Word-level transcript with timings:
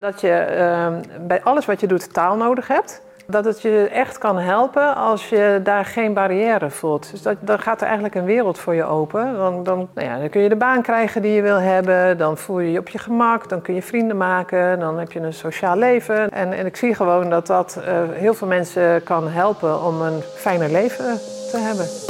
Dat 0.00 0.20
je 0.20 0.32
ehm, 0.32 1.02
bij 1.26 1.42
alles 1.42 1.66
wat 1.66 1.80
je 1.80 1.86
doet 1.86 2.12
taal 2.12 2.36
nodig 2.36 2.68
hebt. 2.68 3.02
Dat 3.26 3.44
het 3.44 3.62
je 3.62 3.88
echt 3.92 4.18
kan 4.18 4.38
helpen 4.38 4.94
als 4.94 5.28
je 5.28 5.60
daar 5.62 5.84
geen 5.84 6.14
barrière 6.14 6.70
voelt. 6.70 7.10
Dus 7.10 7.22
dat, 7.22 7.36
dan 7.40 7.58
gaat 7.58 7.80
er 7.80 7.86
eigenlijk 7.86 8.14
een 8.14 8.24
wereld 8.24 8.58
voor 8.58 8.74
je 8.74 8.84
open. 8.84 9.36
Dan, 9.36 9.62
dan, 9.62 9.88
nou 9.94 10.06
ja, 10.08 10.18
dan 10.18 10.28
kun 10.28 10.40
je 10.40 10.48
de 10.48 10.56
baan 10.56 10.82
krijgen 10.82 11.22
die 11.22 11.32
je 11.32 11.42
wil 11.42 11.56
hebben. 11.56 12.18
Dan 12.18 12.36
voel 12.36 12.60
je 12.60 12.72
je 12.72 12.78
op 12.78 12.88
je 12.88 12.98
gemak. 12.98 13.48
Dan 13.48 13.62
kun 13.62 13.74
je 13.74 13.82
vrienden 13.82 14.16
maken. 14.16 14.78
Dan 14.78 14.98
heb 14.98 15.12
je 15.12 15.20
een 15.20 15.32
sociaal 15.32 15.76
leven. 15.76 16.30
En, 16.30 16.52
en 16.52 16.66
ik 16.66 16.76
zie 16.76 16.94
gewoon 16.94 17.30
dat 17.30 17.46
dat 17.46 17.78
uh, 17.78 17.84
heel 18.12 18.34
veel 18.34 18.48
mensen 18.48 19.02
kan 19.02 19.28
helpen 19.28 19.82
om 19.84 20.00
een 20.00 20.20
fijner 20.20 20.70
leven 20.70 21.18
te 21.50 21.58
hebben. 21.58 22.09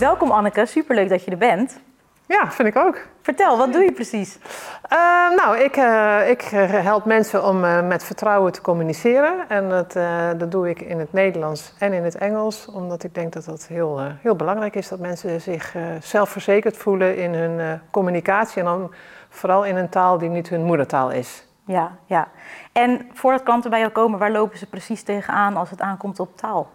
Welkom 0.00 0.30
Anneke, 0.30 0.66
superleuk 0.66 1.08
dat 1.08 1.24
je 1.24 1.30
er 1.30 1.36
bent. 1.36 1.80
Ja, 2.26 2.50
vind 2.50 2.68
ik 2.68 2.76
ook. 2.76 3.06
Vertel, 3.22 3.56
wat 3.56 3.72
doe 3.72 3.82
je 3.82 3.92
precies? 3.92 4.38
Uh, 4.92 5.36
nou, 5.36 5.58
ik, 5.58 5.76
uh, 5.76 6.30
ik 6.30 6.42
help 6.82 7.04
mensen 7.04 7.44
om 7.44 7.64
uh, 7.64 7.86
met 7.86 8.04
vertrouwen 8.04 8.52
te 8.52 8.60
communiceren. 8.60 9.48
En 9.48 9.68
dat, 9.68 9.92
dat 10.38 10.50
doe 10.50 10.68
ik 10.68 10.80
in 10.80 10.98
het 10.98 11.12
Nederlands 11.12 11.74
en 11.78 11.92
in 11.92 12.04
het 12.04 12.14
Engels. 12.14 12.66
Omdat 12.66 13.02
ik 13.02 13.14
denk 13.14 13.32
dat 13.32 13.44
dat 13.44 13.66
heel, 13.66 14.00
heel 14.00 14.36
belangrijk 14.36 14.76
is. 14.76 14.88
Dat 14.88 14.98
mensen 14.98 15.40
zich 15.40 15.74
zelfverzekerd 16.00 16.76
voelen 16.76 17.16
in 17.16 17.34
hun 17.34 17.80
communicatie. 17.90 18.58
En 18.58 18.64
dan 18.64 18.94
vooral 19.28 19.64
in 19.64 19.76
een 19.76 19.88
taal 19.88 20.18
die 20.18 20.28
niet 20.28 20.48
hun 20.48 20.64
moedertaal 20.64 21.10
is. 21.10 21.46
Ja, 21.64 21.92
ja. 22.06 22.28
En 22.72 23.08
voordat 23.12 23.42
klanten 23.42 23.70
bij 23.70 23.80
jou 23.80 23.92
komen, 23.92 24.18
waar 24.18 24.30
lopen 24.30 24.58
ze 24.58 24.66
precies 24.66 25.02
tegenaan 25.02 25.56
als 25.56 25.70
het 25.70 25.80
aankomt 25.80 26.20
op 26.20 26.36
taal? 26.36 26.70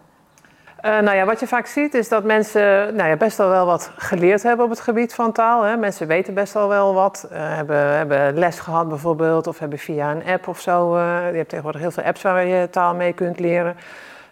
Uh, 0.86 0.98
nou 0.98 1.16
ja, 1.16 1.24
wat 1.24 1.40
je 1.40 1.46
vaak 1.46 1.66
ziet 1.66 1.94
is 1.94 2.08
dat 2.08 2.24
mensen 2.24 2.94
nou 2.94 3.08
ja, 3.08 3.16
best 3.16 3.36
wel 3.36 3.48
wel 3.48 3.66
wat 3.66 3.90
geleerd 3.96 4.42
hebben 4.42 4.64
op 4.64 4.70
het 4.70 4.80
gebied 4.80 5.14
van 5.14 5.32
taal. 5.32 5.62
Hè. 5.62 5.76
Mensen 5.76 6.06
weten 6.06 6.34
best 6.34 6.52
wel 6.52 6.68
wel 6.68 6.94
wat, 6.94 7.28
uh, 7.32 7.38
hebben, 7.38 7.96
hebben 7.96 8.38
les 8.38 8.60
gehad 8.60 8.88
bijvoorbeeld, 8.88 9.46
of 9.46 9.58
hebben 9.58 9.78
via 9.78 10.10
een 10.10 10.24
app 10.26 10.48
of 10.48 10.60
zo. 10.60 10.96
Uh, 10.96 11.00
je 11.30 11.36
hebt 11.36 11.48
tegenwoordig 11.48 11.80
heel 11.80 11.90
veel 11.90 12.02
apps 12.02 12.22
waar 12.22 12.44
je 12.44 12.70
taal 12.70 12.94
mee 12.94 13.12
kunt 13.12 13.38
leren. 13.38 13.76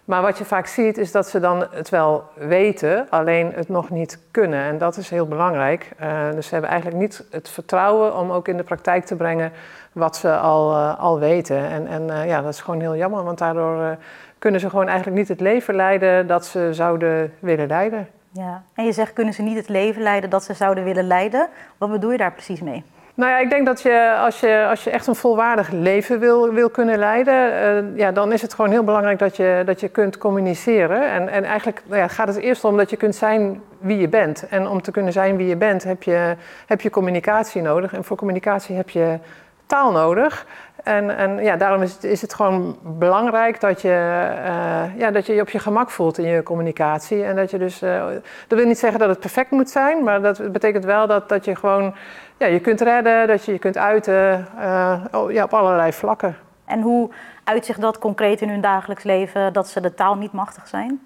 Maar 0.04 0.22
wat 0.22 0.38
je 0.38 0.44
vaak 0.44 0.66
ziet 0.66 0.98
is 0.98 1.12
dat 1.12 1.28
ze 1.28 1.40
dan 1.40 1.66
het 1.70 1.88
wel 1.88 2.24
weten, 2.34 3.06
alleen 3.10 3.52
het 3.54 3.68
nog 3.68 3.90
niet 3.90 4.18
kunnen. 4.30 4.64
En 4.64 4.78
dat 4.78 4.96
is 4.96 5.10
heel 5.10 5.26
belangrijk. 5.26 5.88
dus 6.34 6.46
ze 6.46 6.52
hebben 6.52 6.70
eigenlijk 6.70 7.00
niet 7.00 7.24
het 7.30 7.48
vertrouwen 7.48 8.16
om 8.16 8.30
ook 8.30 8.48
in 8.48 8.56
de 8.56 8.62
praktijk 8.62 9.04
te 9.04 9.16
brengen 9.16 9.52
wat 9.92 10.16
ze 10.16 10.36
al, 10.36 10.76
al 10.76 11.18
weten. 11.18 11.56
En, 11.56 11.86
en 11.86 12.26
ja, 12.26 12.40
dat 12.40 12.52
is 12.52 12.60
gewoon 12.60 12.80
heel 12.80 12.96
jammer, 12.96 13.24
want 13.24 13.38
daardoor 13.38 13.96
kunnen 14.44 14.62
ze 14.62 14.70
gewoon 14.70 14.88
eigenlijk 14.88 15.18
niet 15.18 15.28
het 15.28 15.40
leven 15.40 15.74
leiden 15.74 16.26
dat 16.26 16.46
ze 16.46 16.68
zouden 16.72 17.32
willen 17.38 17.66
leiden. 17.66 18.08
Ja, 18.30 18.62
en 18.74 18.84
je 18.84 18.92
zegt 18.92 19.12
kunnen 19.12 19.34
ze 19.34 19.42
niet 19.42 19.56
het 19.56 19.68
leven 19.68 20.02
leiden 20.02 20.30
dat 20.30 20.44
ze 20.44 20.54
zouden 20.54 20.84
willen 20.84 21.06
leiden. 21.06 21.48
Wat 21.78 21.90
bedoel 21.90 22.10
je 22.10 22.18
daar 22.18 22.32
precies 22.32 22.60
mee? 22.60 22.84
Nou 23.14 23.30
ja, 23.30 23.38
ik 23.38 23.50
denk 23.50 23.66
dat 23.66 23.82
je 23.82 24.14
als 24.18 24.40
je, 24.40 24.66
als 24.68 24.84
je 24.84 24.90
echt 24.90 25.06
een 25.06 25.14
volwaardig 25.14 25.70
leven 25.70 26.18
wil, 26.18 26.52
wil 26.52 26.70
kunnen 26.70 26.98
leiden, 26.98 27.34
uh, 27.34 27.98
ja, 27.98 28.12
dan 28.12 28.32
is 28.32 28.42
het 28.42 28.54
gewoon 28.54 28.70
heel 28.70 28.84
belangrijk 28.84 29.18
dat 29.18 29.36
je, 29.36 29.62
dat 29.66 29.80
je 29.80 29.88
kunt 29.88 30.18
communiceren. 30.18 31.12
En, 31.12 31.28
en 31.28 31.44
eigenlijk 31.44 31.82
nou 31.86 32.00
ja, 32.00 32.08
gaat 32.08 32.28
het 32.28 32.36
eerst 32.36 32.64
om 32.64 32.76
dat 32.76 32.90
je 32.90 32.96
kunt 32.96 33.14
zijn 33.14 33.62
wie 33.78 33.98
je 33.98 34.08
bent. 34.08 34.48
En 34.48 34.68
om 34.68 34.82
te 34.82 34.90
kunnen 34.90 35.12
zijn 35.12 35.36
wie 35.36 35.46
je 35.46 35.56
bent 35.56 35.84
heb 35.84 36.02
je, 36.02 36.36
heb 36.66 36.80
je 36.80 36.90
communicatie 36.90 37.62
nodig. 37.62 37.92
En 37.92 38.04
voor 38.04 38.16
communicatie 38.16 38.76
heb 38.76 38.90
je 38.90 39.18
taal 39.66 39.92
nodig. 39.92 40.46
En, 40.84 41.16
en 41.16 41.42
ja, 41.42 41.56
daarom 41.56 41.82
is 41.82 41.92
het, 41.92 42.04
is 42.04 42.20
het 42.20 42.34
gewoon 42.34 42.78
belangrijk 42.82 43.60
dat 43.60 43.82
je, 43.82 43.88
uh, 43.88 44.98
ja, 44.98 45.10
dat 45.10 45.26
je 45.26 45.34
je 45.34 45.40
op 45.40 45.50
je 45.50 45.58
gemak 45.58 45.90
voelt 45.90 46.18
in 46.18 46.26
je 46.26 46.42
communicatie. 46.42 47.24
En 47.24 47.36
dat 47.36 47.50
je 47.50 47.58
dus, 47.58 47.82
uh, 47.82 48.04
dat 48.46 48.58
wil 48.58 48.66
niet 48.66 48.78
zeggen 48.78 48.98
dat 48.98 49.08
het 49.08 49.20
perfect 49.20 49.50
moet 49.50 49.70
zijn, 49.70 50.04
maar 50.04 50.22
dat 50.22 50.52
betekent 50.52 50.84
wel 50.84 51.06
dat, 51.06 51.28
dat 51.28 51.44
je 51.44 51.56
gewoon 51.56 51.94
ja, 52.36 52.46
je 52.46 52.60
kunt 52.60 52.80
redden, 52.80 53.26
dat 53.26 53.44
je 53.44 53.52
je 53.52 53.58
kunt 53.58 53.78
uiten 53.78 54.46
uh, 54.58 55.00
ja, 55.28 55.44
op 55.44 55.54
allerlei 55.54 55.92
vlakken. 55.92 56.36
En 56.64 56.80
hoe 56.80 57.10
uitzicht 57.44 57.80
dat 57.80 57.98
concreet 57.98 58.40
in 58.40 58.48
hun 58.48 58.60
dagelijks 58.60 59.02
leven 59.02 59.52
dat 59.52 59.68
ze 59.68 59.80
de 59.80 59.94
taal 59.94 60.14
niet 60.14 60.32
machtig 60.32 60.68
zijn? 60.68 61.00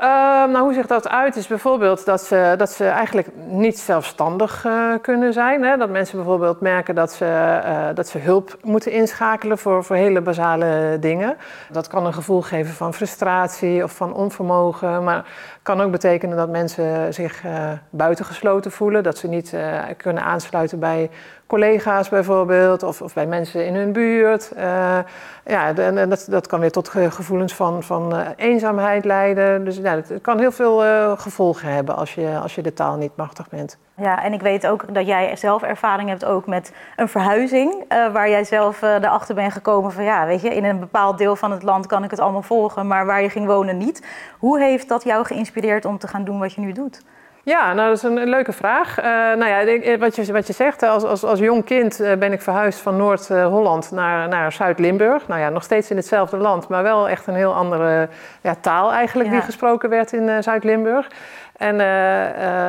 Uh, 0.00 0.06
nou, 0.44 0.58
hoe 0.58 0.72
zich 0.72 0.86
dat 0.86 1.08
uit 1.08 1.36
is 1.36 1.46
bijvoorbeeld 1.46 2.04
dat 2.04 2.22
ze, 2.22 2.54
dat 2.56 2.70
ze 2.70 2.84
eigenlijk 2.84 3.28
niet 3.46 3.78
zelfstandig 3.78 4.64
uh, 4.64 4.94
kunnen 5.02 5.32
zijn. 5.32 5.62
Hè? 5.62 5.76
Dat 5.76 5.90
mensen 5.90 6.16
bijvoorbeeld 6.16 6.60
merken 6.60 6.94
dat 6.94 7.12
ze, 7.12 7.24
uh, 7.64 7.86
dat 7.94 8.08
ze 8.08 8.18
hulp 8.18 8.56
moeten 8.62 8.92
inschakelen 8.92 9.58
voor, 9.58 9.84
voor 9.84 9.96
hele 9.96 10.20
basale 10.20 10.96
dingen. 11.00 11.36
Dat 11.70 11.88
kan 11.88 12.06
een 12.06 12.14
gevoel 12.14 12.42
geven 12.42 12.74
van 12.74 12.94
frustratie 12.94 13.82
of 13.82 13.92
van 13.92 14.14
onvermogen. 14.14 15.04
Maar 15.04 15.24
kan 15.62 15.80
ook 15.80 15.90
betekenen 15.90 16.36
dat 16.36 16.48
mensen 16.48 17.14
zich 17.14 17.42
buitengesloten 17.90 18.70
voelen. 18.70 19.02
Dat 19.02 19.18
ze 19.18 19.28
niet 19.28 19.56
kunnen 19.96 20.22
aansluiten 20.22 20.78
bij 20.78 21.10
collega's 21.50 22.08
bijvoorbeeld, 22.08 22.82
of, 22.82 23.02
of 23.02 23.14
bij 23.14 23.26
mensen 23.26 23.66
in 23.66 23.74
hun 23.74 23.92
buurt. 23.92 24.52
Uh, 24.56 24.62
ja, 25.44 25.74
en 25.74 26.08
dat, 26.08 26.26
dat 26.30 26.46
kan 26.46 26.60
weer 26.60 26.70
tot 26.70 26.88
gevoelens 26.88 27.54
van, 27.54 27.82
van 27.82 28.14
uh, 28.14 28.26
eenzaamheid 28.36 29.04
leiden. 29.04 29.64
Dus 29.64 29.76
ja, 29.76 29.94
het 29.94 30.18
kan 30.22 30.38
heel 30.38 30.52
veel 30.52 30.84
uh, 30.84 31.12
gevolgen 31.16 31.72
hebben 31.72 31.96
als 31.96 32.14
je, 32.14 32.38
als 32.42 32.54
je 32.54 32.62
de 32.62 32.72
taal 32.72 32.96
niet 32.96 33.16
machtig 33.16 33.48
bent. 33.48 33.78
Ja, 33.94 34.22
en 34.22 34.32
ik 34.32 34.40
weet 34.40 34.66
ook 34.66 34.94
dat 34.94 35.06
jij 35.06 35.36
zelf 35.36 35.62
ervaring 35.62 36.08
hebt 36.08 36.24
ook 36.24 36.46
met 36.46 36.72
een 36.96 37.08
verhuizing, 37.08 37.84
waar 37.88 38.28
jij 38.28 38.44
zelf 38.44 38.82
erachter 38.82 39.34
bent 39.34 39.52
gekomen 39.52 39.92
van 39.92 40.04
ja, 40.04 40.26
weet 40.26 40.42
je, 40.42 40.54
in 40.54 40.64
een 40.64 40.80
bepaald 40.80 41.18
deel 41.18 41.36
van 41.36 41.50
het 41.50 41.62
land 41.62 41.86
kan 41.86 42.04
ik 42.04 42.10
het 42.10 42.20
allemaal 42.20 42.42
volgen, 42.42 42.86
maar 42.86 43.06
waar 43.06 43.22
je 43.22 43.30
ging 43.30 43.46
wonen 43.46 43.76
niet. 43.76 44.06
Hoe 44.38 44.60
heeft 44.60 44.88
dat 44.88 45.04
jou 45.04 45.24
geïnspireerd 45.24 45.84
om 45.84 45.98
te 45.98 46.08
gaan 46.08 46.24
doen 46.24 46.38
wat 46.38 46.52
je 46.52 46.60
nu 46.60 46.72
doet? 46.72 47.02
Ja, 47.42 47.72
nou 47.72 47.88
dat 47.88 47.96
is 47.96 48.02
een, 48.02 48.28
leuke 48.28 48.52
vraag. 48.52 48.98
Uh, 48.98 49.04
nou 49.04 49.46
ja, 49.46 49.60
eh, 49.60 49.98
wat 49.98 50.16
je, 50.16 50.32
wat 50.32 50.46
je 50.46 50.52
zegt, 50.52 50.82
als, 50.82 51.04
als, 51.04 51.24
als 51.24 51.38
jong 51.38 51.64
kind 51.64 52.00
uh, 52.00 52.14
ben 52.14 52.32
ik 52.32 52.42
verhuisd 52.42 52.78
van 52.78 52.96
Noord-Holland 52.96 53.90
naar, 53.90 54.28
naar 54.28 54.52
Zuid-Limburg. 54.52 55.28
Nou 55.28 55.40
ja, 55.40 55.48
nog 55.48 55.62
steeds 55.62 55.90
in 55.90 55.96
hetzelfde 55.96 56.36
land, 56.36 56.68
maar 56.68 56.82
wel 56.82 57.08
echt 57.08 57.26
een 57.26 57.34
heel 57.34 57.54
andere 57.54 58.08
ja, 58.40 58.54
taal 58.60 58.92
eigenlijk 58.92 59.28
ja. 59.28 59.34
die 59.34 59.44
gesproken 59.44 59.88
werd 59.88 60.12
in 60.12 60.22
uh, 60.22 60.36
Zuid-Limburg. 60.40 61.06
En 61.56 61.76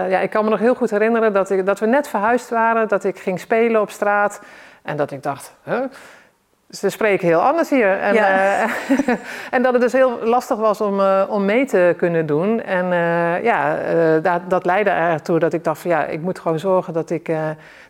ja, 0.09 0.19
ik 0.19 0.29
kan 0.29 0.43
me 0.43 0.49
nog 0.49 0.59
heel 0.59 0.75
goed 0.75 0.89
herinneren 0.89 1.33
dat, 1.33 1.49
ik, 1.49 1.65
dat 1.65 1.79
we 1.79 1.85
net 1.85 2.07
verhuisd 2.07 2.49
waren, 2.49 2.87
dat 2.87 3.03
ik 3.03 3.19
ging 3.19 3.39
spelen 3.39 3.81
op 3.81 3.89
straat 3.89 4.41
en 4.81 4.97
dat 4.97 5.11
ik 5.11 5.23
dacht, 5.23 5.55
huh? 5.63 5.83
Ze 6.71 6.89
spreken 6.89 7.27
heel 7.27 7.41
anders 7.41 7.69
hier. 7.69 7.99
En, 7.99 8.13
ja. 8.13 8.63
uh, 8.63 8.71
en 9.51 9.63
dat 9.63 9.73
het 9.73 9.81
dus 9.81 9.93
heel 9.93 10.19
lastig 10.23 10.57
was 10.57 10.81
om, 10.81 10.99
uh, 10.99 11.23
om 11.27 11.45
mee 11.45 11.65
te 11.65 11.93
kunnen 11.97 12.25
doen. 12.25 12.61
En 12.61 12.85
uh, 12.85 13.43
ja, 13.43 13.77
dat, 14.21 14.41
dat 14.47 14.65
leidde 14.65 14.89
ertoe 14.89 15.39
dat 15.39 15.53
ik 15.53 15.63
dacht 15.63 15.81
van 15.81 15.91
ja, 15.91 16.05
ik 16.05 16.21
moet 16.21 16.39
gewoon 16.39 16.59
zorgen 16.59 16.93
dat 16.93 17.09
ik, 17.09 17.31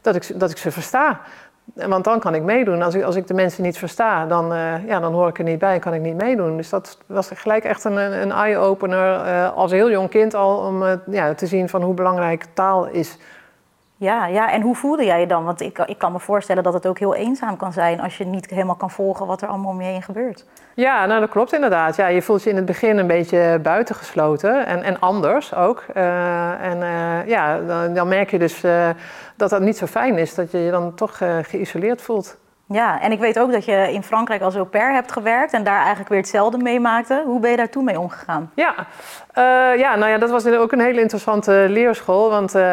dat 0.01 0.15
ik, 0.15 0.39
dat 0.39 0.51
ik 0.51 0.57
ze 0.57 0.71
versta. 0.71 1.19
Want 1.73 2.03
dan 2.03 2.19
kan 2.19 2.35
ik 2.35 2.43
meedoen. 2.43 2.81
Als 2.81 2.95
ik, 2.95 3.03
als 3.03 3.15
ik 3.15 3.27
de 3.27 3.33
mensen 3.33 3.63
niet 3.63 3.77
versta, 3.77 4.25
dan, 4.25 4.45
ja, 4.85 4.99
dan 4.99 5.13
hoor 5.13 5.27
ik 5.27 5.37
er 5.37 5.43
niet 5.43 5.59
bij 5.59 5.73
en 5.73 5.79
kan 5.79 5.93
ik 5.93 6.01
niet 6.01 6.15
meedoen. 6.15 6.57
Dus 6.57 6.69
dat 6.69 6.97
was 7.05 7.29
gelijk 7.33 7.63
echt 7.63 7.83
een, 7.83 7.97
een 7.97 8.31
eye-opener 8.31 9.19
als 9.49 9.71
heel 9.71 9.91
jong 9.91 10.09
kind 10.09 10.33
al 10.33 10.57
om 10.57 10.83
ja, 11.11 11.33
te 11.33 11.47
zien 11.47 11.69
van 11.69 11.81
hoe 11.81 11.93
belangrijk 11.93 12.45
taal 12.53 12.87
is 12.87 13.17
ja, 14.01 14.25
ja, 14.25 14.51
en 14.51 14.61
hoe 14.61 14.75
voelde 14.75 15.05
jij 15.05 15.19
je 15.19 15.27
dan? 15.27 15.43
Want 15.43 15.61
ik, 15.61 15.77
ik 15.77 15.97
kan 15.97 16.11
me 16.11 16.19
voorstellen 16.19 16.63
dat 16.63 16.73
het 16.73 16.87
ook 16.87 16.99
heel 16.99 17.15
eenzaam 17.15 17.57
kan 17.57 17.73
zijn 17.73 17.99
als 17.99 18.17
je 18.17 18.25
niet 18.25 18.49
helemaal 18.49 18.75
kan 18.75 18.91
volgen 18.91 19.25
wat 19.25 19.41
er 19.41 19.47
allemaal 19.47 19.71
om 19.71 19.81
je 19.81 19.87
heen 19.87 20.01
gebeurt. 20.01 20.45
Ja, 20.73 21.05
nou 21.05 21.19
dat 21.19 21.29
klopt 21.29 21.53
inderdaad. 21.53 21.95
Ja, 21.95 22.07
je 22.07 22.21
voelt 22.21 22.43
je 22.43 22.49
in 22.49 22.55
het 22.55 22.65
begin 22.65 22.97
een 22.97 23.07
beetje 23.07 23.59
buitengesloten 23.63 24.65
en, 24.65 24.83
en 24.83 24.99
anders 24.99 25.55
ook. 25.55 25.85
Uh, 25.95 26.65
en 26.65 26.77
uh, 26.77 27.27
ja, 27.27 27.59
dan, 27.93 28.07
merk 28.07 28.31
je 28.31 28.39
dus 28.39 28.63
uh, 28.63 28.89
dat 29.35 29.49
dat 29.49 29.61
niet 29.61 29.77
zo 29.77 29.85
fijn 29.85 30.17
is, 30.17 30.35
dat 30.35 30.51
je 30.51 30.57
je 30.57 30.71
dan 30.71 30.95
toch 30.95 31.17
geïsoleerd 31.41 32.01
voelt. 32.01 32.37
Ja, 32.71 33.01
en 33.01 33.11
ik 33.11 33.19
weet 33.19 33.39
ook 33.39 33.51
dat 33.51 33.65
je 33.65 33.93
in 33.93 34.03
Frankrijk 34.03 34.41
als 34.41 34.55
au 34.55 34.65
pair 34.65 34.93
hebt 34.93 35.11
gewerkt 35.11 35.53
en 35.53 35.63
daar 35.63 35.79
eigenlijk 35.79 36.09
weer 36.09 36.17
hetzelfde 36.17 36.57
meemaakte. 36.57 37.23
Hoe 37.25 37.39
ben 37.39 37.51
je 37.51 37.57
daar 37.57 37.69
toen 37.69 37.83
mee 37.83 37.99
omgegaan? 37.99 38.51
Ja, 38.55 38.75
uh, 38.77 39.79
ja, 39.79 39.95
nou 39.95 40.11
ja, 40.11 40.17
dat 40.17 40.29
was 40.29 40.47
ook 40.47 40.71
een 40.71 40.79
hele 40.79 41.01
interessante 41.01 41.65
leerschool. 41.69 42.29
Want 42.29 42.55
uh, 42.55 42.61
uh, 42.61 42.67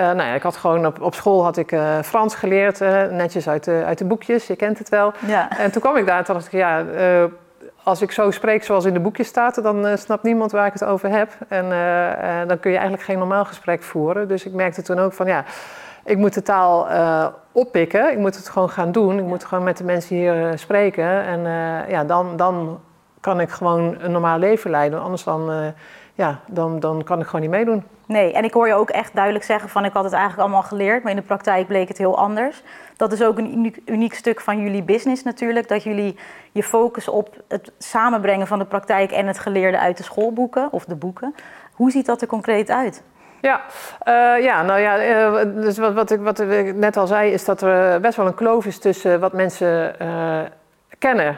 nou 0.00 0.22
ja, 0.22 0.34
ik 0.34 0.42
had 0.42 0.56
gewoon 0.56 0.86
op, 0.86 1.00
op 1.00 1.14
school 1.14 1.44
had 1.44 1.56
ik 1.56 1.76
Frans 2.02 2.34
geleerd, 2.34 2.80
netjes 3.10 3.48
uit 3.48 3.64
de, 3.64 3.82
uit 3.86 3.98
de 3.98 4.04
boekjes, 4.04 4.46
je 4.46 4.56
kent 4.56 4.78
het 4.78 4.88
wel. 4.88 5.12
Ja. 5.26 5.58
En 5.58 5.70
toen 5.70 5.82
kwam 5.82 5.96
ik 5.96 6.06
daar 6.06 6.18
en 6.18 6.24
dacht 6.34 6.46
ik, 6.46 6.52
ja, 6.52 6.84
als 7.82 8.02
ik 8.02 8.10
zo 8.10 8.30
spreek 8.30 8.64
zoals 8.64 8.84
in 8.84 8.92
de 8.92 9.00
boekjes 9.00 9.28
staat, 9.28 9.62
dan 9.62 9.98
snapt 9.98 10.22
niemand 10.22 10.52
waar 10.52 10.66
ik 10.66 10.72
het 10.72 10.84
over 10.84 11.08
heb. 11.08 11.30
En 11.48 11.68
dan 12.48 12.60
kun 12.60 12.70
je 12.70 12.76
eigenlijk 12.76 13.06
geen 13.06 13.18
normaal 13.18 13.44
gesprek 13.44 13.82
voeren. 13.82 14.28
Dus 14.28 14.46
ik 14.46 14.52
merkte 14.52 14.82
toen 14.82 14.98
ook 14.98 15.12
van, 15.12 15.26
ja 15.26 15.44
ik 16.04 16.16
moet 16.16 16.34
de 16.34 16.42
taal 16.42 16.90
uh, 16.90 17.26
oppikken. 17.52 18.10
Ik 18.10 18.18
moet 18.18 18.36
het 18.36 18.48
gewoon 18.48 18.70
gaan 18.70 18.92
doen. 18.92 19.18
Ik 19.18 19.24
moet 19.24 19.44
gewoon 19.44 19.64
met 19.64 19.76
de 19.76 19.84
mensen 19.84 20.16
hier 20.16 20.50
uh, 20.50 20.50
spreken. 20.54 21.24
En 21.24 21.40
uh, 21.40 21.90
ja, 21.90 22.04
dan, 22.04 22.36
dan 22.36 22.80
kan 23.20 23.40
ik 23.40 23.50
gewoon 23.50 23.96
een 24.00 24.12
normaal 24.12 24.38
leven 24.38 24.70
leiden. 24.70 25.02
Anders 25.02 25.24
dan, 25.24 25.72
ja, 26.14 26.40
dan, 26.46 26.80
dan 26.80 27.02
kan 27.02 27.20
ik 27.20 27.26
gewoon 27.26 27.40
niet 27.40 27.50
meedoen. 27.50 27.84
Nee, 28.06 28.32
en 28.32 28.44
ik 28.44 28.52
hoor 28.52 28.66
je 28.66 28.74
ook 28.74 28.90
echt 28.90 29.14
duidelijk 29.14 29.44
zeggen 29.44 29.68
van 29.68 29.84
ik 29.84 29.92
had 29.92 30.04
het 30.04 30.12
eigenlijk 30.12 30.42
allemaal 30.42 30.62
geleerd, 30.62 31.02
maar 31.02 31.12
in 31.12 31.18
de 31.18 31.24
praktijk 31.24 31.66
bleek 31.66 31.88
het 31.88 31.98
heel 31.98 32.18
anders. 32.18 32.62
Dat 32.96 33.12
is 33.12 33.22
ook 33.22 33.38
een 33.38 33.52
uniek, 33.52 33.80
uniek 33.84 34.14
stuk 34.14 34.40
van 34.40 34.60
jullie 34.60 34.82
business 34.82 35.22
natuurlijk, 35.22 35.68
dat 35.68 35.82
jullie 35.82 36.16
je 36.52 36.62
focus 36.62 37.08
op 37.08 37.42
het 37.48 37.72
samenbrengen 37.78 38.46
van 38.46 38.58
de 38.58 38.64
praktijk 38.64 39.12
en 39.12 39.26
het 39.26 39.38
geleerde 39.38 39.78
uit 39.78 39.96
de 39.96 40.02
schoolboeken 40.02 40.72
of 40.72 40.84
de 40.84 40.94
boeken. 40.94 41.34
Hoe 41.72 41.90
ziet 41.90 42.06
dat 42.06 42.20
er 42.20 42.26
concreet 42.26 42.70
uit? 42.70 43.02
Ja, 43.44 43.60
uh, 44.08 44.44
ja 44.44 44.62
nou 44.62 44.80
ja, 44.80 45.06
uh, 45.06 45.62
dus 45.62 45.78
wat, 45.78 45.92
wat, 45.92 46.10
ik, 46.10 46.20
wat 46.20 46.40
ik 46.40 46.74
net 46.74 46.96
al 46.96 47.06
zei, 47.06 47.32
is 47.32 47.44
dat 47.44 47.62
er 47.62 48.00
best 48.00 48.16
wel 48.16 48.26
een 48.26 48.34
kloof 48.34 48.66
is 48.66 48.78
tussen 48.78 49.20
wat 49.20 49.32
mensen 49.32 49.94
uh, 50.02 50.40
kennen 50.98 51.36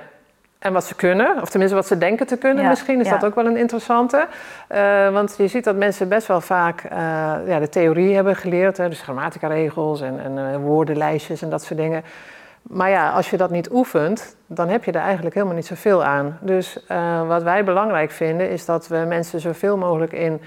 en 0.59 0.73
wat 0.73 0.85
ze 0.85 0.95
kunnen, 0.95 1.43
of 1.43 1.49
tenminste 1.49 1.77
wat 1.77 1.87
ze 1.87 1.99
denken 1.99 2.27
te 2.27 2.37
kunnen. 2.37 2.69
Misschien 2.69 3.01
is 3.01 3.09
dat 3.09 3.25
ook 3.25 3.35
wel 3.35 3.47
een 3.47 3.57
interessante. 3.57 4.27
Uh, 4.73 5.13
want 5.13 5.35
je 5.37 5.49
ziet 5.49 5.65
dat 5.65 5.77
mensen 5.77 6.09
best 6.09 6.27
wel 6.27 6.41
vaak 6.41 6.85
uh, 6.85 6.91
ja, 7.47 7.59
de 7.59 7.69
theorie 7.69 8.15
hebben 8.15 8.37
geleerd, 8.37 8.77
hè, 8.77 8.89
dus 8.89 9.01
grammatica-regels 9.01 10.01
en, 10.01 10.21
en 10.25 10.37
uh, 10.37 10.57
woordenlijstjes 10.57 11.43
en 11.43 11.51
dat 11.51 11.63
soort 11.63 11.79
dingen. 11.79 12.05
Maar 12.63 12.91
ja, 12.91 13.11
als 13.11 13.31
je 13.31 13.37
dat 13.37 13.51
niet 13.51 13.71
oefent, 13.71 14.37
dan 14.47 14.69
heb 14.69 14.85
je 14.85 14.93
er 14.93 15.01
eigenlijk 15.01 15.35
helemaal 15.35 15.57
niet 15.57 15.67
zoveel 15.67 16.05
aan. 16.05 16.39
Dus 16.41 16.79
wat 17.27 17.43
wij 17.43 17.65
belangrijk 17.65 18.11
vinden, 18.11 18.51
is 18.51 18.65
dat 18.65 18.89
we 18.89 18.97
mensen 18.97 19.41
zoveel 19.41 19.77
mogelijk 19.77 20.13
in 20.13 20.41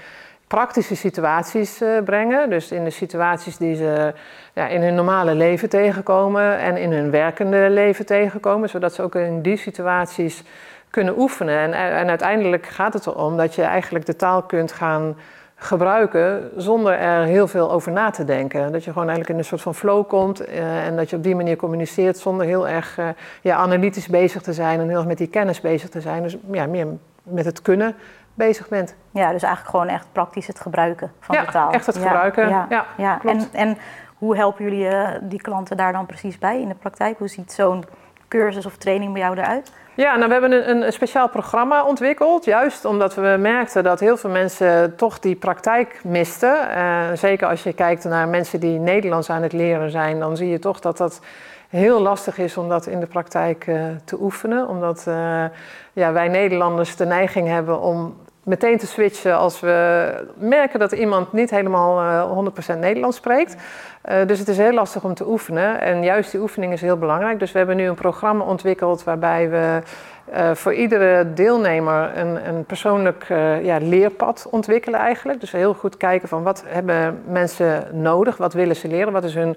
praktische 0.50 0.96
situaties 0.96 1.82
uh, 1.82 2.02
brengen. 2.04 2.50
Dus 2.50 2.72
in 2.72 2.84
de 2.84 2.90
situaties 2.90 3.56
die 3.56 3.76
ze 3.76 4.12
ja, 4.54 4.66
in 4.66 4.82
hun 4.82 4.94
normale 4.94 5.34
leven 5.34 5.68
tegenkomen 5.68 6.58
en 6.58 6.76
in 6.76 6.92
hun 6.92 7.10
werkende 7.10 7.70
leven 7.70 8.06
tegenkomen, 8.06 8.68
zodat 8.68 8.94
ze 8.94 9.02
ook 9.02 9.14
in 9.14 9.42
die 9.42 9.56
situaties 9.56 10.42
kunnen 10.90 11.18
oefenen. 11.18 11.58
En, 11.58 11.72
en 11.72 12.08
uiteindelijk 12.08 12.66
gaat 12.66 12.92
het 12.92 13.06
erom 13.06 13.36
dat 13.36 13.54
je 13.54 13.62
eigenlijk 13.62 14.06
de 14.06 14.16
taal 14.16 14.42
kunt 14.42 14.72
gaan 14.72 15.16
gebruiken 15.56 16.50
zonder 16.56 16.92
er 16.92 17.24
heel 17.24 17.48
veel 17.48 17.70
over 17.70 17.92
na 17.92 18.10
te 18.10 18.24
denken. 18.24 18.72
Dat 18.72 18.84
je 18.84 18.92
gewoon 18.92 19.08
eigenlijk 19.08 19.30
in 19.30 19.38
een 19.38 19.48
soort 19.48 19.62
van 19.62 19.74
flow 19.74 20.08
komt 20.08 20.48
uh, 20.48 20.86
en 20.86 20.96
dat 20.96 21.10
je 21.10 21.16
op 21.16 21.22
die 21.22 21.34
manier 21.34 21.56
communiceert 21.56 22.18
zonder 22.18 22.46
heel 22.46 22.68
erg 22.68 22.98
uh, 22.98 23.08
ja, 23.40 23.56
analytisch 23.56 24.08
bezig 24.08 24.42
te 24.42 24.52
zijn 24.52 24.80
en 24.80 24.88
heel 24.88 24.96
erg 24.96 25.06
met 25.06 25.18
die 25.18 25.28
kennis 25.28 25.60
bezig 25.60 25.88
te 25.88 26.00
zijn. 26.00 26.22
Dus 26.22 26.36
ja, 26.52 26.66
meer 26.66 26.86
met 27.22 27.44
het 27.44 27.62
kunnen 27.62 27.94
bezig 28.34 28.68
bent. 28.68 28.94
Ja, 29.10 29.32
dus 29.32 29.42
eigenlijk 29.42 29.76
gewoon 29.76 29.88
echt 29.88 30.06
praktisch 30.12 30.46
het 30.46 30.60
gebruiken 30.60 31.12
van 31.20 31.36
ja, 31.36 31.44
de 31.44 31.52
taal. 31.52 31.70
echt 31.70 31.86
het 31.86 31.96
gebruiken. 31.96 32.48
Ja, 32.48 32.66
ja, 32.68 32.86
ja. 32.96 33.20
En, 33.24 33.48
en 33.52 33.78
hoe 34.18 34.36
helpen 34.36 34.64
jullie 34.64 34.84
uh, 34.84 35.08
die 35.20 35.40
klanten 35.40 35.76
daar 35.76 35.92
dan 35.92 36.06
precies 36.06 36.38
bij 36.38 36.60
in 36.60 36.68
de 36.68 36.74
praktijk? 36.74 37.18
Hoe 37.18 37.28
ziet 37.28 37.52
zo'n 37.52 37.84
cursus 38.28 38.66
of 38.66 38.76
training 38.76 39.12
bij 39.12 39.22
jou 39.22 39.38
eruit? 39.38 39.72
Ja, 39.94 40.16
nou, 40.16 40.26
we 40.26 40.32
hebben 40.32 40.52
een, 40.70 40.82
een, 40.82 40.92
speciaal 40.92 41.28
programma 41.28 41.84
ontwikkeld. 41.84 42.44
Juist 42.44 42.84
omdat 42.84 43.14
we 43.14 43.36
merkten 43.38 43.84
dat 43.84 44.00
heel 44.00 44.16
veel 44.16 44.30
mensen 44.30 44.96
toch 44.96 45.18
die 45.18 45.36
praktijk 45.36 46.00
misten. 46.04 46.68
Uh, 46.76 47.04
zeker 47.14 47.48
als 47.48 47.62
je 47.62 47.72
kijkt 47.72 48.04
naar 48.04 48.28
mensen 48.28 48.60
die 48.60 48.78
Nederlands 48.78 49.30
aan 49.30 49.42
het 49.42 49.52
leren 49.52 49.90
zijn, 49.90 50.18
dan 50.18 50.36
zie 50.36 50.48
je 50.48 50.58
toch 50.58 50.80
dat 50.80 50.96
dat 50.96 51.20
heel 51.70 52.00
lastig 52.00 52.38
is 52.38 52.56
om 52.56 52.68
dat 52.68 52.86
in 52.86 53.00
de 53.00 53.06
praktijk 53.06 53.66
uh, 53.66 53.82
te 54.04 54.16
oefenen. 54.20 54.68
Omdat 54.68 55.04
uh, 55.08 55.44
ja, 55.92 56.12
wij 56.12 56.28
Nederlanders 56.28 56.96
de 56.96 57.04
neiging 57.04 57.48
hebben 57.48 57.80
om 57.80 58.16
meteen 58.42 58.78
te 58.78 58.86
switchen 58.86 59.36
als 59.36 59.60
we 59.60 60.10
merken 60.34 60.78
dat 60.78 60.92
iemand 60.92 61.32
niet 61.32 61.50
helemaal 61.50 62.02
uh, 62.36 62.74
100% 62.74 62.78
Nederlands 62.78 63.16
spreekt. 63.16 63.56
dus 64.26 64.38
het 64.38 64.48
is 64.48 64.56
heel 64.56 64.72
lastig 64.72 65.04
om 65.04 65.14
te 65.14 65.28
oefenen. 65.28 65.80
En 65.80 66.02
juist 66.02 66.30
die 66.30 66.40
oefening 66.40 66.72
is 66.72 66.80
heel 66.80 66.96
belangrijk. 66.96 67.38
Dus 67.38 67.52
we 67.52 67.58
hebben 67.58 67.76
nu 67.76 67.88
een 67.88 67.94
programma 67.94 68.44
ontwikkeld 68.44 69.04
waarbij 69.04 69.50
we 69.50 69.82
voor 70.54 70.74
iedere 70.74 71.32
deelnemer 71.32 72.18
een, 72.18 72.48
een 72.48 72.64
persoonlijk 72.64 73.26
ja, 73.62 73.78
leerpad 73.80 74.46
ontwikkelen 74.50 75.00
eigenlijk. 75.00 75.40
Dus 75.40 75.52
heel 75.52 75.74
goed 75.74 75.96
kijken 75.96 76.28
van 76.28 76.42
wat 76.42 76.64
hebben 76.66 77.22
mensen 77.26 77.86
nodig, 77.92 78.36
wat 78.36 78.52
willen 78.52 78.76
ze 78.76 78.88
leren, 78.88 79.12
wat 79.12 79.24
is 79.24 79.34
hun 79.34 79.56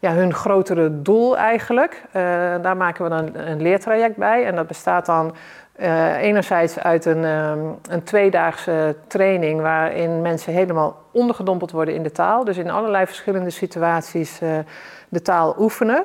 ja, 0.00 0.12
hun 0.12 0.34
grotere 0.34 1.02
doel 1.02 1.36
eigenlijk. 1.36 2.02
Uh, 2.06 2.12
daar 2.62 2.76
maken 2.76 3.04
we 3.04 3.10
dan 3.10 3.36
een 3.36 3.62
leertraject 3.62 4.16
bij. 4.16 4.44
En 4.44 4.56
dat 4.56 4.66
bestaat 4.66 5.06
dan 5.06 5.34
uh, 5.80 6.22
enerzijds 6.22 6.78
uit 6.78 7.04
een, 7.04 7.24
um, 7.24 7.78
een 7.88 8.02
tweedaagse 8.02 8.96
training 9.06 9.60
waarin 9.60 10.22
mensen 10.22 10.52
helemaal 10.52 10.96
ondergedompeld 11.12 11.70
worden 11.70 11.94
in 11.94 12.02
de 12.02 12.12
taal. 12.12 12.44
Dus 12.44 12.56
in 12.56 12.70
allerlei 12.70 13.06
verschillende 13.06 13.50
situaties 13.50 14.42
uh, 14.42 14.58
de 15.08 15.22
taal 15.22 15.54
oefenen. 15.58 16.04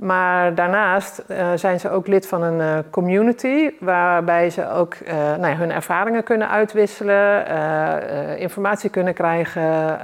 Maar 0.00 0.54
daarnaast 0.54 1.22
uh, 1.28 1.52
zijn 1.54 1.80
ze 1.80 1.90
ook 1.90 2.06
lid 2.06 2.28
van 2.28 2.42
een 2.42 2.60
uh, 2.60 2.78
community 2.90 3.70
waarbij 3.80 4.50
ze 4.50 4.70
ook 4.70 4.94
uh, 4.94 5.12
nou 5.14 5.46
ja, 5.46 5.56
hun 5.56 5.72
ervaringen 5.72 6.22
kunnen 6.22 6.48
uitwisselen, 6.48 7.46
informatie 8.38 8.90
kunnen 8.90 9.14
krijgen, 9.14 9.98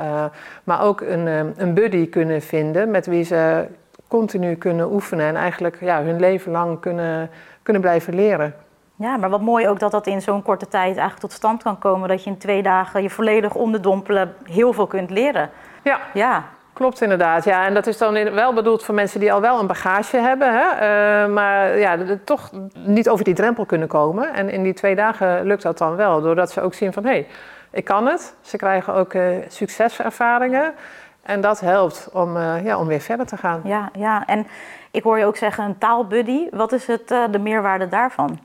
maar 0.65 0.83
ook 0.83 1.01
een, 1.01 1.27
een 1.57 1.75
buddy 1.75 2.09
kunnen 2.09 2.43
vinden 2.43 2.91
met 2.91 3.07
wie 3.07 3.25
ze 3.25 3.67
continu 4.09 4.55
kunnen 4.55 4.93
oefenen 4.93 5.27
en 5.27 5.37
eigenlijk 5.37 5.77
ja, 5.81 6.03
hun 6.03 6.21
leven 6.21 6.53
lang 6.53 6.81
kunnen, 6.81 7.31
kunnen 7.63 7.83
blijven 7.83 8.15
leren. 8.15 8.55
Ja, 8.97 9.17
maar 9.17 9.31
wat 9.31 9.41
mooi 9.41 9.69
ook 9.69 9.79
dat 9.79 9.91
dat 9.91 10.07
in 10.07 10.23
zo'n 10.23 10.43
korte 10.43 10.69
tijd 10.69 10.97
eigenlijk 10.97 11.21
tot 11.21 11.33
stand 11.33 11.63
kan 11.63 11.79
komen. 11.79 12.09
Dat 12.09 12.25
je 12.25 12.31
in 12.31 12.39
twee 12.39 12.63
dagen 12.63 13.03
je 13.03 13.11
volledig 13.11 13.55
onderdompelen 13.55 14.35
heel 14.45 14.73
veel 14.73 14.87
kunt 14.87 15.11
leren. 15.11 15.51
Ja. 15.83 15.99
ja. 16.13 16.45
Klopt 16.77 17.01
inderdaad, 17.01 17.45
ja. 17.45 17.67
En 17.67 17.75
dat 17.75 17.87
is 17.87 17.99
dan 17.99 18.35
wel 18.35 18.53
bedoeld 18.53 18.85
voor 18.85 18.95
mensen 18.95 19.21
die 19.21 19.33
al 19.33 19.41
wel 19.41 19.59
een 19.61 19.67
bagage 19.67 20.17
hebben, 20.17 20.53
hè? 20.53 20.65
Uh, 20.65 21.33
maar 21.35 21.79
ja, 21.79 21.97
toch 22.25 22.51
niet 22.75 23.09
over 23.09 23.25
die 23.25 23.35
drempel 23.35 23.65
kunnen 23.65 23.89
komen. 23.89 24.35
En 24.35 24.51
in 24.51 24.63
die 24.63 24.75
twee 24.75 24.95
dagen 24.95 25.47
lukt 25.47 25.63
dat 25.63 25.79
dan 25.79 25.97
wel, 25.97 26.21
doordat 26.21 26.51
ze 26.51 26.61
ook 26.61 26.75
zien 26.75 26.93
van 26.93 27.05
hé, 27.05 27.11
hey, 27.11 27.27
ik 27.71 27.85
kan 27.85 28.07
het. 28.07 28.35
Ze 28.41 28.57
krijgen 28.57 28.95
ook 28.95 29.15
uh, 29.15 29.37
succeservaringen. 29.49 30.75
En 31.23 31.41
dat 31.41 31.61
helpt 31.61 32.09
om, 32.13 32.37
uh, 32.37 32.65
ja, 32.65 32.79
om 32.79 32.87
weer 32.87 33.01
verder 33.01 33.27
te 33.27 33.37
gaan. 33.37 33.61
Ja, 33.65 33.89
ja, 33.93 34.27
en 34.27 34.47
ik 34.91 35.03
hoor 35.03 35.19
je 35.19 35.25
ook 35.25 35.37
zeggen 35.37 35.65
een 35.65 35.79
taalbuddy. 35.79 36.49
Wat 36.51 36.73
is 36.73 36.87
het, 36.87 37.09
de 37.09 37.39
meerwaarde 37.39 37.89
daarvan? 37.89 38.39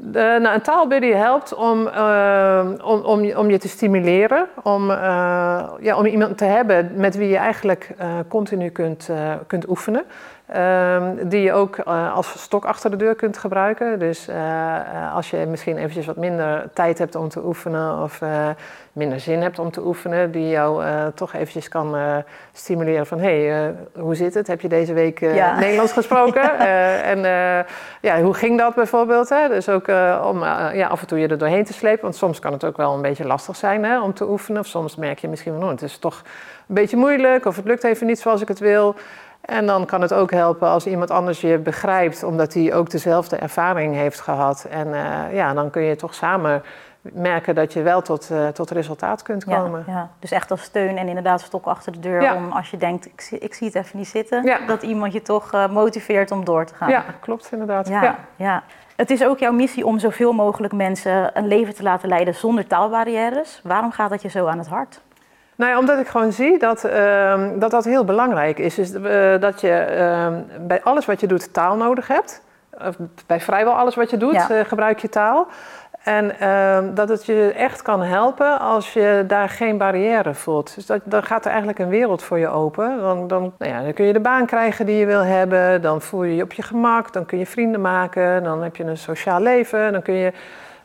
De, 0.00 0.38
nou, 0.40 0.54
een 0.54 0.60
taalbuddy 0.60 1.10
helpt 1.10 1.54
om, 1.54 1.86
uh, 1.86 2.68
om, 2.84 3.30
om, 3.34 3.50
je 3.50 3.58
te 3.58 3.68
stimuleren, 3.68 4.46
om, 4.62 4.90
uh, 4.90 4.96
ja, 5.80 5.96
om 5.96 6.06
iemand 6.06 6.38
te 6.38 6.44
hebben 6.44 6.90
met 6.94 7.16
wie 7.16 7.28
je 7.28 7.36
eigenlijk 7.36 7.94
continu 8.28 8.70
kunt, 8.70 9.10
kunt 9.46 9.68
oefenen. 9.68 10.04
Um, 10.56 11.28
die 11.28 11.40
je 11.40 11.52
ook 11.52 11.76
uh, 11.78 12.14
als 12.14 12.42
stok 12.42 12.64
achter 12.64 12.90
de 12.90 12.96
deur 12.96 13.14
kunt 13.14 13.38
gebruiken. 13.38 13.98
Dus 13.98 14.28
uh, 14.28 15.14
als 15.14 15.30
je 15.30 15.46
misschien 15.48 15.76
eventjes 15.76 16.06
wat 16.06 16.16
minder 16.16 16.68
tijd 16.74 16.98
hebt 16.98 17.14
om 17.14 17.28
te 17.28 17.44
oefenen 17.44 18.02
of 18.02 18.20
uh, 18.20 18.48
minder 18.92 19.20
zin 19.20 19.42
hebt 19.42 19.58
om 19.58 19.70
te 19.70 19.86
oefenen, 19.86 20.30
die 20.30 20.48
jou 20.48 20.84
toch 21.14 21.34
eventjes 21.34 21.68
kan 21.68 21.96
stimuleren 22.52 23.06
van 23.06 23.18
hé, 23.18 23.46
hey, 23.46 23.74
hoe 23.98 24.14
zit 24.14 24.34
het? 24.34 24.46
Heb 24.46 24.60
je 24.60 24.68
deze 24.68 24.92
week 24.92 25.20
ja. 25.20 25.58
Nederlands 25.60 25.92
gesproken? 25.92 26.58
en 27.02 27.18
ja, 28.00 28.22
hoe 28.22 28.34
ging 28.34 28.58
dat 28.58 28.74
bijvoorbeeld? 28.74 29.28
Hè? 29.28 29.48
Dus 29.48 29.68
ook 29.68 29.88
om 30.22 30.42
ja, 30.72 30.86
af 30.86 31.00
en 31.00 31.06
toe 31.06 31.18
je 31.18 31.28
er 31.28 31.38
doorheen 31.38 31.64
te 31.64 31.72
slepen, 31.72 32.02
want 32.02 32.16
soms 32.16 32.38
kan 32.38 32.52
het 32.52 32.64
ook 32.64 32.76
wel 32.76 32.94
een 32.94 33.02
beetje 33.02 33.26
lastig 33.26 33.56
zijn 33.56 33.84
hè, 33.84 34.00
om 34.00 34.14
te 34.14 34.28
oefenen. 34.28 34.60
Of 34.60 34.66
soms 34.66 34.96
merk 34.96 35.18
je 35.18 35.28
misschien 35.28 35.52
van 35.52 35.62
oh, 35.62 35.70
het 35.70 35.82
is 35.82 35.98
toch 35.98 36.22
een 36.68 36.74
beetje 36.74 36.96
moeilijk 36.96 37.44
of 37.44 37.56
het 37.56 37.64
lukt 37.64 37.84
even 37.84 38.06
niet 38.06 38.20
zoals 38.20 38.40
ik 38.40 38.48
het 38.48 38.58
wil. 38.58 38.96
En 39.40 39.66
dan 39.66 39.84
kan 39.84 40.00
het 40.00 40.12
ook 40.12 40.30
helpen 40.30 40.68
als 40.68 40.86
iemand 40.86 41.10
anders 41.10 41.40
je 41.40 41.58
begrijpt, 41.58 42.22
omdat 42.22 42.54
hij 42.54 42.74
ook 42.74 42.90
dezelfde 42.90 43.36
ervaring 43.36 43.94
heeft 43.94 44.20
gehad. 44.20 44.66
En 44.70 44.88
uh, 44.88 45.34
ja, 45.34 45.54
dan 45.54 45.70
kun 45.70 45.82
je 45.82 45.96
toch 45.96 46.14
samen 46.14 46.62
merken 47.00 47.54
dat 47.54 47.72
je 47.72 47.82
wel 47.82 48.02
tot, 48.02 48.28
uh, 48.32 48.48
tot 48.48 48.70
resultaat 48.70 49.22
kunt 49.22 49.44
komen. 49.44 49.84
Ja, 49.86 49.92
ja, 49.92 50.10
Dus 50.18 50.30
echt 50.30 50.50
als 50.50 50.62
steun 50.62 50.96
en 50.96 51.08
inderdaad 51.08 51.40
stok 51.40 51.66
achter 51.66 51.92
de 51.92 51.98
deur 51.98 52.22
ja. 52.22 52.34
om 52.34 52.52
als 52.52 52.70
je 52.70 52.76
denkt, 52.76 53.06
ik 53.06 53.20
zie, 53.20 53.38
ik 53.38 53.54
zie 53.54 53.66
het 53.66 53.76
even 53.76 53.98
niet 53.98 54.08
zitten, 54.08 54.66
dat 54.66 54.82
iemand 54.82 55.12
je 55.12 55.22
toch 55.22 55.54
uh, 55.54 55.68
motiveert 55.68 56.30
om 56.30 56.44
door 56.44 56.64
te 56.64 56.74
gaan. 56.74 56.90
Ja, 56.90 57.04
klopt 57.20 57.48
inderdaad. 57.52 57.88
Ja, 57.88 58.18
ja. 58.36 58.62
Het 58.96 59.10
is 59.10 59.24
ook 59.24 59.38
jouw 59.38 59.52
missie 59.52 59.86
om 59.86 59.98
zoveel 59.98 60.32
mogelijk 60.32 60.72
mensen 60.72 61.30
een 61.38 61.46
leven 61.46 61.74
te 61.74 61.82
laten 61.82 62.08
leiden 62.08 62.34
zonder 62.34 62.66
taalbarrières. 62.66 63.60
Waarom 63.64 63.92
gaat 63.92 64.10
dat 64.10 64.22
je 64.22 64.28
zo 64.28 64.46
aan 64.46 64.58
het 64.58 64.68
hart? 64.68 65.00
Nou 65.58 65.70
ja, 65.70 65.78
omdat 65.78 65.98
ik 65.98 66.06
gewoon 66.06 66.32
zie 66.32 66.58
dat 66.58 66.84
uh, 66.84 67.50
dat, 67.54 67.70
dat 67.70 67.84
heel 67.84 68.04
belangrijk 68.04 68.58
is. 68.58 68.78
is 68.78 68.94
uh, 68.94 69.40
dat 69.40 69.60
je 69.60 69.86
uh, 69.98 70.66
bij 70.66 70.82
alles 70.82 71.06
wat 71.06 71.20
je 71.20 71.26
doet 71.26 71.52
taal 71.52 71.76
nodig 71.76 72.08
hebt. 72.08 72.42
bij 73.26 73.40
vrijwel 73.40 73.72
alles 73.72 73.94
wat 73.94 74.10
je 74.10 74.16
doet 74.16 74.32
ja. 74.32 74.50
uh, 74.50 74.64
gebruik 74.64 74.98
je 74.98 75.08
taal. 75.08 75.46
En 76.02 76.40
ehm, 76.40 76.94
dat 76.94 77.08
het 77.08 77.26
je 77.26 77.52
echt 77.56 77.82
kan 77.82 78.02
helpen 78.02 78.58
als 78.58 78.92
je 78.92 79.24
daar 79.26 79.48
geen 79.48 79.78
barrière 79.78 80.34
voelt. 80.34 80.74
Dus 80.74 80.86
dat, 80.86 81.00
dan 81.04 81.22
gaat 81.22 81.44
er 81.44 81.50
eigenlijk 81.50 81.78
een 81.78 81.88
wereld 81.88 82.22
voor 82.22 82.38
je 82.38 82.48
open. 82.48 83.00
Dan, 83.00 83.28
dan, 83.28 83.52
nou 83.58 83.72
ja, 83.72 83.82
dan 83.82 83.92
kun 83.92 84.04
je 84.04 84.12
de 84.12 84.20
baan 84.20 84.46
krijgen 84.46 84.86
die 84.86 84.96
je 84.96 85.06
wil 85.06 85.22
hebben. 85.22 85.82
Dan 85.82 86.00
voel 86.00 86.22
je 86.22 86.36
je 86.36 86.42
op 86.42 86.52
je 86.52 86.62
gemak. 86.62 87.12
Dan 87.12 87.26
kun 87.26 87.38
je 87.38 87.46
vrienden 87.46 87.80
maken. 87.80 88.42
Dan 88.42 88.62
heb 88.62 88.76
je 88.76 88.84
een 88.84 88.96
sociaal 88.96 89.40
leven. 89.40 89.92
Dan 89.92 90.02
kun 90.02 90.14
je 90.14 90.32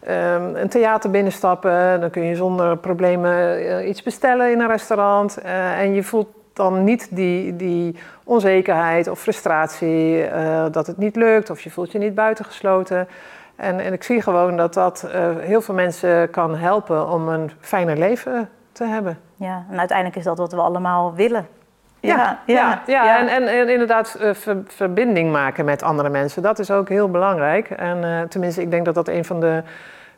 um, 0.09 0.55
een 0.55 0.69
theater 0.69 1.09
binnenstappen. 1.09 2.01
Dan 2.01 2.09
kun 2.09 2.23
je 2.23 2.35
zonder 2.35 2.77
problemen 2.77 3.63
uh, 3.63 3.87
iets 3.87 4.03
bestellen 4.03 4.51
in 4.51 4.59
een 4.59 4.67
restaurant. 4.67 5.37
Uh, 5.45 5.79
en 5.79 5.93
je 5.93 6.03
voelt 6.03 6.27
dan 6.53 6.83
niet 6.83 7.07
die, 7.11 7.55
die 7.55 7.95
onzekerheid 8.23 9.07
of 9.07 9.19
frustratie 9.19 10.29
uh, 10.29 10.65
dat 10.71 10.87
het 10.87 10.97
niet 10.97 11.15
lukt. 11.15 11.49
Of 11.49 11.61
je 11.61 11.71
voelt 11.71 11.91
je 11.91 11.97
niet 11.97 12.15
buitengesloten. 12.15 13.07
En, 13.55 13.79
en 13.79 13.93
ik 13.93 14.03
zie 14.03 14.21
gewoon 14.21 14.57
dat 14.57 14.73
dat 14.73 15.07
heel 15.39 15.61
veel 15.61 15.75
mensen 15.75 16.29
kan 16.29 16.55
helpen 16.55 17.09
om 17.09 17.27
een 17.27 17.51
fijner 17.59 17.97
leven 17.97 18.49
te 18.71 18.83
hebben. 18.83 19.17
Ja, 19.35 19.65
en 19.71 19.79
uiteindelijk 19.79 20.17
is 20.17 20.23
dat 20.23 20.37
wat 20.37 20.51
we 20.53 20.61
allemaal 20.61 21.13
willen. 21.13 21.47
Ja, 22.07 22.39
ja, 22.45 22.81
ja, 22.85 23.03
ja. 23.03 23.19
En, 23.19 23.27
en, 23.27 23.47
en, 23.47 23.69
inderdaad 23.69 24.17
ver, 24.33 24.57
verbinding 24.67 25.31
maken 25.31 25.65
met 25.65 25.83
andere 25.83 26.09
mensen. 26.09 26.41
Dat 26.41 26.59
is 26.59 26.71
ook 26.71 26.89
heel 26.89 27.09
belangrijk. 27.09 27.69
En 27.69 27.97
uh, 28.03 28.21
tenminste, 28.21 28.61
ik 28.61 28.71
denk 28.71 28.85
dat 28.85 28.95
dat 28.95 29.07
een 29.07 29.25
van 29.25 29.39
de 29.39 29.63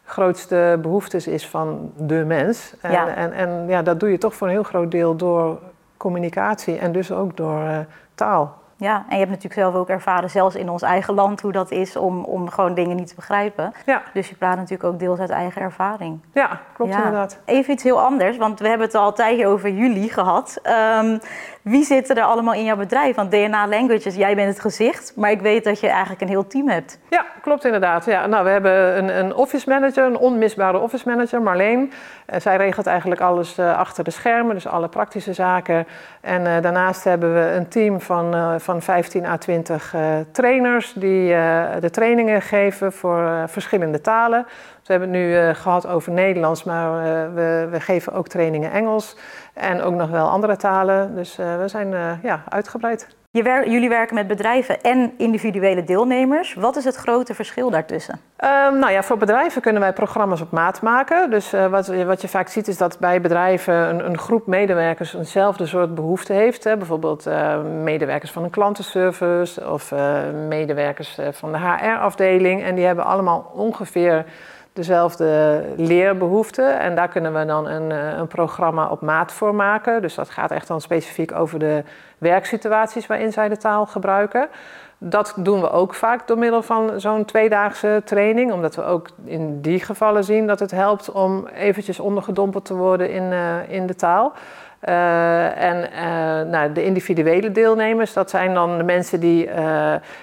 grootste 0.05 0.79
behoeftes 0.81 1.27
is 1.27 1.47
van 1.47 1.91
de 1.97 2.23
mens. 2.25 2.73
En 2.81 2.91
Ja. 2.91 3.07
ja, 3.07 3.15
en, 3.15 3.33
en 3.33 3.65
ja, 3.67 3.81
dat 3.81 3.99
doe 3.99 4.11
je 4.11 4.17
toch 4.17 4.35
voor 4.35 4.47
een 4.47 4.53
heel 4.53 4.63
groot 4.63 4.91
deel 4.91 5.15
door 5.15 5.59
communicatie 5.97 6.77
en 6.77 6.91
dus 6.91 7.11
ook 7.11 7.37
door 7.37 7.61
eh, 7.61 7.77
taal. 8.15 8.57
Ja, 8.77 8.95
en 8.95 9.03
je 9.09 9.17
hebt 9.17 9.29
natuurlijk 9.29 9.53
zelf 9.61 9.75
ook 9.75 9.89
ervaren, 9.89 10.29
zelfs 10.29 10.55
in 10.55 10.69
ons 10.69 10.81
eigen 10.81 11.13
land, 11.13 11.41
hoe 11.41 11.51
dat 11.51 11.71
is 11.71 11.95
om, 11.95 12.23
om 12.23 12.49
gewoon 12.49 12.73
dingen 12.73 12.95
niet 12.95 13.07
te 13.07 13.15
begrijpen. 13.15 13.73
Ja, 13.85 14.01
Dus 14.13 14.29
je 14.29 14.35
praat 14.35 14.55
natuurlijk 14.55 14.83
ook 14.83 14.99
deels 14.99 15.19
uit 15.19 15.29
eigen 15.29 15.61
ervaring. 15.61 16.19
ja 16.33 16.59
klopt 16.73 16.91
Ja. 16.91 16.97
inderdaad. 16.97 17.39
Even 17.45 17.73
iets 17.73 17.83
heel 17.83 18.01
anders, 18.01 18.37
want 18.37 18.59
we 18.59 18.67
hebben 18.67 18.87
het 18.87 18.95
al 18.95 19.07
een 19.07 19.13
tijdje 19.13 19.47
over 19.47 19.69
jullie 19.69 20.09
gehad. 20.09 20.59
Ehm, 20.63 21.17
wie 21.61 21.83
zitten 21.83 22.15
er 22.15 22.23
allemaal 22.23 22.53
in 22.53 22.63
jouw 22.63 22.75
bedrijf? 22.75 23.15
Want 23.15 23.31
DNA 23.31 23.67
Languages, 23.67 24.15
jij 24.15 24.35
bent 24.35 24.47
het 24.49 24.59
gezicht, 24.59 25.13
maar 25.15 25.31
ik 25.31 25.41
weet 25.41 25.63
dat 25.63 25.79
je 25.79 25.87
eigenlijk 25.89 26.21
een 26.21 26.27
heel 26.27 26.47
team 26.47 26.69
hebt. 26.69 26.99
Ja, 27.09 27.25
klopt 27.41 27.65
inderdaad. 27.65 28.05
Ja, 28.05 28.25
nou, 28.27 28.43
we 28.43 28.49
hebben 28.49 28.97
een, 28.97 29.19
een 29.19 29.35
office 29.35 29.69
manager, 29.69 30.05
een 30.05 30.17
onmisbare 30.17 30.79
office 30.79 31.09
manager, 31.09 31.41
Marleen. 31.41 31.91
Eh, 32.25 32.39
zij 32.39 32.57
regelt 32.57 32.85
eigenlijk 32.87 33.21
alles 33.21 33.57
eh, 33.57 33.77
achter 33.77 34.03
de 34.03 34.11
schermen, 34.11 34.53
dus 34.55 34.67
alle 34.67 34.87
praktische 34.87 35.33
zaken. 35.33 35.87
En 36.21 36.47
eh, 36.47 36.61
daarnaast 36.61 37.03
hebben 37.03 37.33
we 37.33 37.51
een 37.51 37.67
team 37.67 38.01
van, 38.01 38.55
van 38.65 38.81
15 38.81 39.25
à 39.25 39.37
20 39.37 39.93
eh, 39.93 40.17
trainers 40.31 40.93
die 40.93 41.33
eh, 41.33 41.65
de 41.79 41.89
trainingen 41.89 42.41
geven 42.41 42.93
voor 42.93 43.25
eh, 43.25 43.43
verschillende 43.47 44.01
talen. 44.01 44.45
We 44.83 44.91
hebben 44.91 45.09
het 45.09 45.17
nu 45.17 45.37
eh, 45.37 45.55
gehad 45.55 45.87
over 45.87 46.11
Nederlands, 46.11 46.63
maar 46.63 47.03
we, 47.33 47.67
we 47.71 47.79
geven 47.79 48.13
ook 48.13 48.27
trainingen 48.27 48.71
Engels 48.71 49.17
en 49.53 49.81
ook 49.81 49.93
nog 49.93 50.09
wel 50.09 50.29
andere 50.29 50.55
talen. 50.55 51.15
Dus 51.15 51.35
we 51.35 51.63
zijn 51.65 52.19
ja, 52.21 52.43
uitgebreid. 52.49 53.07
Je 53.35 53.63
jullie 53.65 53.89
werken 53.89 54.15
met 54.15 54.27
bedrijven 54.27 54.81
en 54.81 55.13
individuele 55.17 55.83
deelnemers. 55.83 56.53
Wat 56.53 56.75
is 56.75 56.83
het 56.83 56.95
grote 56.95 57.33
verschil 57.33 57.69
daartussen? 57.69 58.19
Ehm, 58.35 58.79
nou 58.79 58.91
ja, 58.91 59.03
voor 59.03 59.17
bedrijven 59.17 59.61
kunnen 59.61 59.81
wij 59.81 59.93
programma's 59.93 60.41
op 60.41 60.51
maat 60.51 60.81
maken. 60.81 61.29
Dus 61.29 61.53
eh, 61.53 61.67
wat, 61.67 61.87
wat 61.87 62.21
je 62.21 62.27
vaak 62.27 62.47
ziet 62.47 62.67
is 62.67 62.77
dat 62.77 62.99
bij 62.99 63.21
bedrijven 63.21 63.89
een, 63.89 64.05
een 64.05 64.17
groep 64.17 64.47
medewerkers 64.47 65.13
eenzelfde 65.13 65.65
soort 65.65 65.95
behoefte 65.95 66.33
heeft. 66.33 66.63
Hè. 66.63 66.77
Bijvoorbeeld 66.77 67.25
eh, 67.25 67.61
medewerkers 67.83 68.31
van 68.31 68.43
een 68.43 68.49
klantenservice 68.49 69.69
of 69.69 69.91
eh, 69.91 70.19
medewerkers 70.47 71.17
van 71.31 71.51
de 71.51 71.57
HR-afdeling. 71.57 72.63
En 72.63 72.75
die 72.75 72.85
hebben 72.85 73.05
allemaal 73.05 73.51
ongeveer 73.53 74.25
dezelfde 74.75 75.61
leerbehoeften. 75.75 76.79
En 76.79 76.95
daar 76.95 77.07
kunnen 77.07 77.33
we 77.33 77.45
dan 77.45 77.67
een, 77.67 77.91
eh, 77.91 78.17
een 78.17 78.27
programma 78.27 78.87
op 78.87 79.01
maat 79.01 79.31
voor 79.31 79.55
maken. 79.55 80.01
Dus 80.01 80.15
dat 80.15 80.29
gaat 80.29 80.51
echt 80.51 80.67
dan 80.67 80.81
specifiek 80.81 81.31
over 81.31 81.59
de 81.59 81.83
werksituaties 82.17 83.07
waarin 83.07 83.31
zij 83.31 83.49
de 83.49 83.57
taal 83.57 83.85
gebruiken. 83.85 84.47
Dat 84.97 85.33
doen 85.37 85.61
we 85.61 85.69
ook 85.69 85.93
vaak 85.93 86.27
door 86.27 86.37
middel 86.37 86.61
van 86.61 86.99
zo'n 86.99 87.25
tweedaagse 87.25 88.01
training. 88.05 88.51
Omdat 88.51 88.75
we 88.75 88.83
ook 88.83 89.09
in 89.25 89.61
die 89.61 89.79
gevallen 89.79 90.23
zien 90.23 90.47
dat 90.47 90.59
het 90.59 90.71
helpt 90.71 91.11
om 91.11 91.47
eventjes 91.47 91.99
ondergedompeld 91.99 92.65
te 92.65 92.75
worden 92.75 93.11
in, 93.11 93.31
eh, 93.31 93.69
in 93.69 93.87
de 93.87 93.95
taal. 93.95 94.33
Eh, 94.79 95.63
en 95.63 95.89
nou, 96.49 96.71
de 96.71 96.83
individuele 96.83 97.51
deelnemers, 97.51 98.13
dat 98.13 98.29
zijn 98.29 98.53
dan 98.53 98.77
de 98.77 98.83
mensen 98.83 99.19
die, 99.19 99.49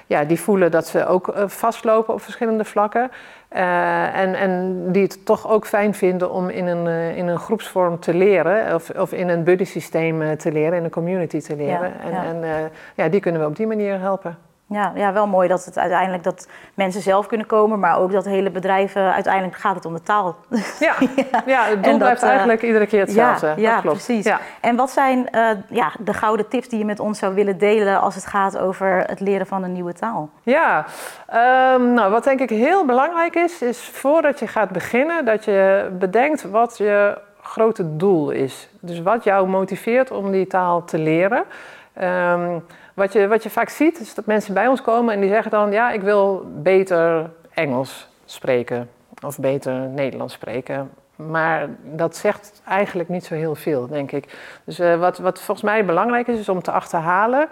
ja, 0.06 0.24
die 0.26 0.40
voelen 0.40 0.70
dat 0.70 0.86
ze 0.86 1.06
ook 1.06 1.34
vastlopen 1.46 2.14
op 2.14 2.22
verschillende 2.22 2.64
vlakken. 2.64 3.10
Eh, 3.52 4.18
en, 4.18 4.34
en 4.34 4.82
die 4.92 5.02
het 5.02 5.26
toch 5.26 5.48
ook 5.50 5.66
fijn 5.66 5.94
vinden 5.94 6.30
om 6.30 6.48
in 6.48 6.66
een, 6.66 6.86
eh, 6.86 7.16
in 7.16 7.26
een 7.26 7.38
groepsvorm 7.38 8.00
te 8.00 8.14
leren. 8.14 8.74
Of, 8.74 8.90
of 8.90 9.12
in 9.12 9.28
een 9.28 9.44
buddy 9.44 9.64
systeem 9.64 10.22
eh, 10.22 10.30
te 10.30 10.52
leren, 10.52 10.78
in 10.78 10.84
een 10.84 10.90
community 10.90 11.40
te 11.40 11.56
leren. 11.56 11.88
Ja, 11.88 12.00
en 12.04 12.10
ja. 12.10 12.24
En, 12.24 12.70
ja, 12.94 13.08
die 13.08 13.20
kunnen 13.20 13.40
we 13.40 13.46
op 13.46 13.56
die 13.56 13.66
manier 13.66 14.00
helpen. 14.00 14.38
Ja, 14.72 14.92
ja, 14.94 15.12
wel 15.12 15.26
mooi 15.26 15.48
dat 15.48 15.64
het 15.64 15.78
uiteindelijk 15.78 16.22
dat 16.22 16.48
mensen 16.74 17.02
zelf 17.02 17.26
kunnen 17.26 17.46
komen, 17.46 17.78
maar 17.78 17.98
ook 17.98 18.12
dat 18.12 18.24
hele 18.24 18.50
bedrijven, 18.50 19.12
uiteindelijk 19.12 19.56
gaat 19.56 19.74
het 19.74 19.84
om 19.84 19.94
de 19.94 20.02
taal. 20.02 20.36
Ja, 20.80 20.94
ja 21.46 21.64
het 21.64 21.82
doel 21.82 21.92
dat, 21.92 21.98
blijft 21.98 22.22
eh, 22.22 22.28
eigenlijk 22.28 22.62
iedere 22.62 22.86
keer 22.86 23.00
hetzelfde. 23.00 23.54
Ja, 23.56 23.80
klopt. 23.80 23.96
precies. 23.96 24.24
Ja. 24.24 24.40
En 24.60 24.76
wat 24.76 24.90
zijn 24.90 25.30
eh, 25.30 25.48
ja, 25.68 25.92
de 25.98 26.14
gouden 26.14 26.48
tips 26.48 26.68
die 26.68 26.78
je 26.78 26.84
met 26.84 27.00
ons 27.00 27.18
zou 27.18 27.34
willen 27.34 27.58
delen 27.58 28.00
als 28.00 28.14
het 28.14 28.26
gaat 28.26 28.58
over 28.58 29.04
het 29.06 29.20
leren 29.20 29.46
van 29.46 29.62
een 29.62 29.72
nieuwe 29.72 29.92
taal? 29.92 30.30
Ja, 30.42 30.84
ehm, 31.26 31.92
nou 31.92 32.10
wat 32.10 32.24
denk 32.24 32.40
ik 32.40 32.50
heel 32.50 32.84
belangrijk 32.84 33.34
is, 33.34 33.62
is 33.62 33.78
voordat 33.78 34.38
je 34.38 34.46
gaat 34.46 34.70
beginnen, 34.70 35.24
dat 35.24 35.44
je 35.44 35.90
bedenkt 35.98 36.50
wat 36.50 36.78
je 36.78 37.18
grote 37.42 37.96
doel 37.96 38.30
is. 38.30 38.68
Dus 38.80 39.02
wat 39.02 39.24
jou 39.24 39.48
motiveert 39.48 40.10
om 40.10 40.30
die 40.30 40.46
taal 40.46 40.84
te 40.84 40.98
leren. 40.98 41.44
Ehm, 41.92 42.58
wat, 42.94 43.12
je, 43.12 43.28
wat 43.28 43.42
je 43.42 43.50
vaak 43.50 43.68
ziet, 43.68 44.00
is 44.00 44.14
dat 44.14 44.26
mensen 44.26 44.54
bij 44.54 44.68
ons 44.68 44.82
komen 44.82 45.14
en 45.14 45.20
die 45.20 45.30
zeggen 45.30 45.50
dan, 45.50 45.72
ja, 45.72 45.90
ik 45.90 46.00
wil 46.00 46.46
beter 46.54 47.30
Engels 47.54 48.08
spreken 48.24 48.90
of 49.24 49.38
beter 49.38 49.74
Nederlands 49.74 50.34
spreken. 50.34 50.90
Maar 51.16 51.68
dat 51.82 52.16
zegt 52.16 52.62
eigenlijk 52.66 53.08
niet 53.08 53.24
zo 53.24 53.34
heel 53.34 53.54
veel, 53.54 53.86
denk 53.86 54.12
ik. 54.12 54.36
Dus 54.64 54.78
eh, 54.78 54.98
wat, 54.98 55.18
wat 55.18 55.40
volgens 55.40 55.66
mij 55.66 55.84
belangrijk 55.84 56.26
is, 56.26 56.38
is 56.38 56.48
om 56.48 56.62
te 56.62 56.70
achterhalen 56.70 57.48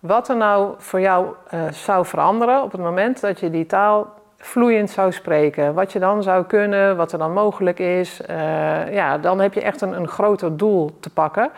wat 0.00 0.28
er 0.28 0.36
nou 0.36 0.74
voor 0.78 1.00
jou 1.00 1.34
eh, 1.48 1.60
zou 1.70 2.06
veranderen 2.06 2.62
op 2.62 2.72
het 2.72 2.80
moment 2.80 3.20
dat 3.20 3.40
je 3.40 3.50
die 3.50 3.66
taal 3.66 4.16
vloeiend 4.36 4.90
zou 4.90 5.12
spreken. 5.12 5.74
Wat 5.74 5.92
je 5.92 5.98
dan 5.98 6.22
zou 6.22 6.44
kunnen, 6.44 6.96
wat 6.96 7.12
er 7.12 7.18
dan 7.18 7.32
mogelijk 7.32 7.78
is. 7.78 8.20
Eh, 8.20 8.94
ja, 8.94 9.18
dan 9.18 9.40
heb 9.40 9.54
je 9.54 9.62
echt 9.62 9.80
een, 9.80 9.92
een 9.92 10.08
groter 10.08 10.56
doel 10.56 10.96
te 11.00 11.10
pakken. 11.10 11.50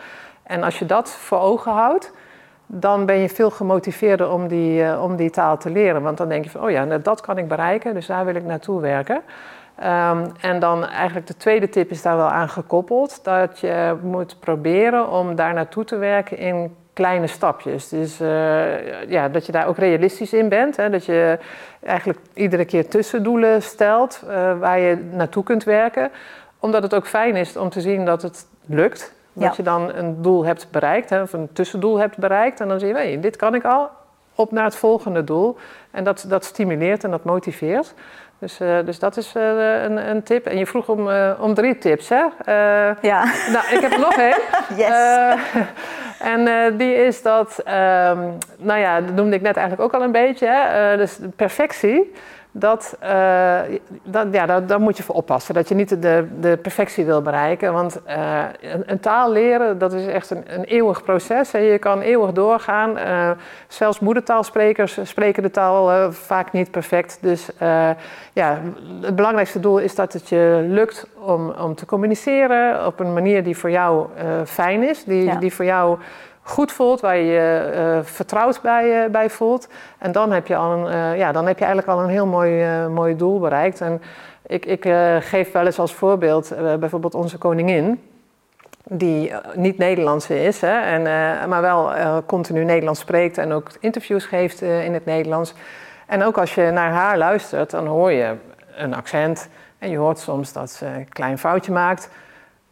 En 0.43 0.63
als 0.63 0.79
je 0.79 0.85
dat 0.85 1.09
voor 1.09 1.39
ogen 1.39 1.71
houdt, 1.71 2.13
dan 2.73 3.05
ben 3.05 3.15
je 3.15 3.29
veel 3.29 3.49
gemotiveerder 3.49 4.31
om 4.31 4.47
die, 4.47 4.83
eh, 4.83 5.03
om 5.03 5.15
die 5.15 5.29
taal 5.29 5.57
te 5.57 5.69
leren. 5.69 6.01
Want 6.01 6.17
dan 6.17 6.29
denk 6.29 6.43
je 6.43 6.49
van, 6.49 6.63
oh 6.63 6.71
ja, 6.71 6.83
nou, 6.83 7.01
dat 7.01 7.21
kan 7.21 7.37
ik 7.37 7.47
bereiken, 7.47 7.93
dus 7.93 8.05
daar 8.05 8.25
wil 8.25 8.35
ik 8.35 8.45
naartoe 8.45 8.81
werken. 8.81 9.21
Ehm, 9.75 10.25
en 10.41 10.59
dan 10.59 10.85
eigenlijk 10.85 11.27
de 11.27 11.37
tweede 11.37 11.69
tip 11.69 11.89
is 11.89 12.01
daar 12.01 12.15
wel 12.15 12.29
aan 12.29 12.49
gekoppeld. 12.49 13.23
Dat 13.23 13.59
je 13.59 13.95
moet 14.01 14.39
proberen 14.39 15.09
om 15.09 15.35
daar 15.35 15.53
naartoe 15.53 15.83
te 15.83 15.97
werken 15.97 16.37
in 16.37 16.75
kleine 16.93 17.27
stapjes. 17.27 17.89
Dus 17.89 18.19
eh, 18.19 19.09
ja, 19.09 19.29
dat 19.29 19.45
je 19.45 19.51
daar 19.51 19.67
ook 19.67 19.77
realistisch 19.77 20.33
in 20.33 20.49
bent. 20.49 20.75
Hè? 20.75 20.89
Dat 20.89 21.05
je 21.05 21.39
eigenlijk 21.83 22.19
iedere 22.33 22.65
keer 22.65 22.87
tussendoelen 22.87 23.61
stelt 23.61 24.23
eh, 24.27 24.59
waar 24.59 24.79
je 24.79 25.09
naartoe 25.11 25.43
kunt 25.43 25.63
werken. 25.63 26.11
Omdat 26.59 26.83
het 26.83 26.93
ook 26.93 27.07
fijn 27.07 27.35
is 27.35 27.57
om 27.57 27.69
te 27.69 27.81
zien 27.81 28.05
dat 28.05 28.21
het 28.21 28.47
lukt. 28.65 29.13
Dat 29.33 29.43
Ja. 29.43 29.53
je 29.57 29.63
dan 29.63 29.93
een 29.93 30.21
doel 30.21 30.45
hebt 30.45 30.67
bereikt, 30.71 31.09
hè, 31.09 31.21
of 31.21 31.33
een 31.33 31.49
tussendoel 31.53 31.97
hebt 31.97 32.17
bereikt. 32.17 32.59
En 32.59 32.67
dan 32.67 32.79
zie 32.79 32.87
je, 32.87 32.93
hey, 32.93 33.19
dit 33.19 33.35
kan 33.35 33.55
ik 33.55 33.63
al, 33.65 33.89
op 34.35 34.51
naar 34.51 34.63
het 34.63 34.75
volgende 34.75 35.23
doel. 35.23 35.57
En 35.91 36.03
dat, 36.03 36.25
dat 36.27 36.45
stimuleert 36.45 37.03
en 37.03 37.11
dat 37.11 37.23
motiveert. 37.23 37.93
Dus, 38.41 38.59
eh, 38.59 38.77
dus 38.85 38.99
dat 38.99 39.17
is 39.17 39.35
eh, 39.35 39.83
een, 39.83 40.09
een 40.09 40.23
tip. 40.23 40.45
En 40.45 40.57
je 40.57 40.65
vroeg 40.65 40.89
om, 40.89 41.09
eh, 41.09 41.31
om 41.39 41.53
drie 41.53 41.77
tips, 41.77 42.09
hè? 42.09 42.23
Ja, 43.01 43.23
nou, 43.51 43.65
ik 43.71 43.79
heb 43.81 43.91
er 43.91 43.99
nog 43.99 44.17
één. 44.17 44.37
yes. 44.83 45.37
En 46.19 46.77
die 46.77 46.95
is 46.95 47.21
dat, 47.21 47.61
ehm, 47.65 48.19
nou 48.57 48.79
ja, 48.79 49.01
dat 49.01 49.15
noemde 49.15 49.35
ik 49.35 49.41
net 49.41 49.57
eigenlijk 49.57 49.87
ook 49.87 50.01
al 50.01 50.05
een 50.05 50.11
beetje. 50.11 50.47
Hè? 50.47 50.97
dus 50.97 51.19
perfectie, 51.35 52.13
dat, 52.51 52.95
eh, 52.99 53.59
dat, 54.03 54.27
ja, 54.31 54.45
daar, 54.45 54.65
daar 54.65 54.81
moet 54.81 54.97
je 54.97 55.03
voor 55.03 55.15
oppassen. 55.15 55.53
Dat 55.53 55.69
je 55.69 55.75
niet 55.75 56.01
de, 56.01 56.27
de 56.39 56.57
perfectie 56.61 57.05
wil 57.05 57.21
bereiken. 57.21 57.73
Want 57.73 58.03
eh, 58.03 58.43
een, 58.61 58.83
een 58.85 58.99
taal 58.99 59.31
leren, 59.31 59.77
dat 59.77 59.93
is 59.93 60.07
echt 60.07 60.29
een, 60.29 60.43
een 60.47 60.63
eeuwig 60.63 61.03
proces. 61.03 61.51
Hè? 61.51 61.59
Je 61.59 61.77
kan 61.77 62.01
eeuwig 62.01 62.31
doorgaan. 62.31 62.97
Eh, 62.97 63.31
zelfs 63.67 63.99
moedertaalsprekers 63.99 64.99
spreken 65.03 65.43
de 65.43 65.51
taal 65.51 66.11
vaak 66.11 66.51
niet 66.51 66.71
perfect. 66.71 67.17
Dus 67.21 67.49
ja, 68.33 68.59
het 69.01 69.15
belangrijkste 69.15 69.59
doel 69.59 69.77
is 69.77 69.95
dat 69.95 70.13
het 70.13 70.29
je 70.29 70.65
lukt 70.67 71.07
om, 71.19 71.49
om 71.49 71.75
te 71.75 71.85
communiceren 71.85 72.85
op 72.85 72.99
een 72.99 73.13
manier 73.13 73.43
die 73.43 73.57
voor 73.57 73.71
jou 73.71 74.07
fijn 74.45 74.89
is, 74.89 75.03
die, 75.03 75.23
Ja. 75.23 75.35
die 75.35 75.53
voor 75.53 75.65
jou 75.65 75.97
goed 76.41 76.71
voelt, 76.71 77.01
waar 77.01 77.17
je 77.17 77.31
je 77.31 77.71
eh, 77.73 77.99
vertrouwd 78.03 78.61
bij, 78.61 79.03
eh, 79.03 79.11
bij 79.11 79.29
voelt. 79.29 79.67
En 79.97 80.11
dan 80.11 80.31
heb 80.31 80.47
je, 80.47 80.55
al 80.55 80.71
een, 80.71 80.87
eh, 80.87 81.17
ja, 81.17 81.31
dan 81.31 81.47
heb 81.47 81.59
je 81.59 81.65
eigenlijk 81.65 81.97
al 81.97 82.03
een 82.03 82.09
heel 82.09 82.25
mooi, 82.25 82.65
mooi 82.87 83.15
doel 83.15 83.39
bereikt. 83.39 83.81
En 83.81 84.01
ik, 84.47 84.65
ik 84.65 84.83
geef 85.19 85.51
wel 85.51 85.65
eens 85.65 85.79
als 85.79 85.93
voorbeeld 85.93 86.53
bijvoorbeeld 86.79 87.15
onze 87.15 87.37
koningin 87.37 88.01
die 88.83 89.33
niet 89.53 89.77
Nederlandse 89.77 90.43
is, 90.43 90.61
hè, 90.61 90.79
en, 90.79 91.01
maar 91.49 91.61
wel 91.61 91.91
continu 92.25 92.63
Nederlands 92.63 92.99
spreekt 92.99 93.37
en 93.37 93.51
ook 93.51 93.71
interviews 93.79 94.25
geeft 94.25 94.61
in 94.61 94.93
het 94.93 95.05
Nederlands. 95.05 95.53
En 96.07 96.23
ook 96.23 96.37
als 96.37 96.55
je 96.55 96.71
naar 96.71 96.91
haar 96.91 97.17
luistert, 97.17 97.69
dan 97.69 97.87
hoor 97.87 98.11
je 98.11 98.35
een 98.75 98.93
accent 98.93 99.49
en 99.79 99.89
je 99.89 99.97
hoort 99.97 100.19
soms 100.19 100.53
dat 100.53 100.69
ze 100.69 100.85
een 100.85 101.09
klein 101.09 101.37
foutje 101.37 101.71
maakt. 101.71 102.09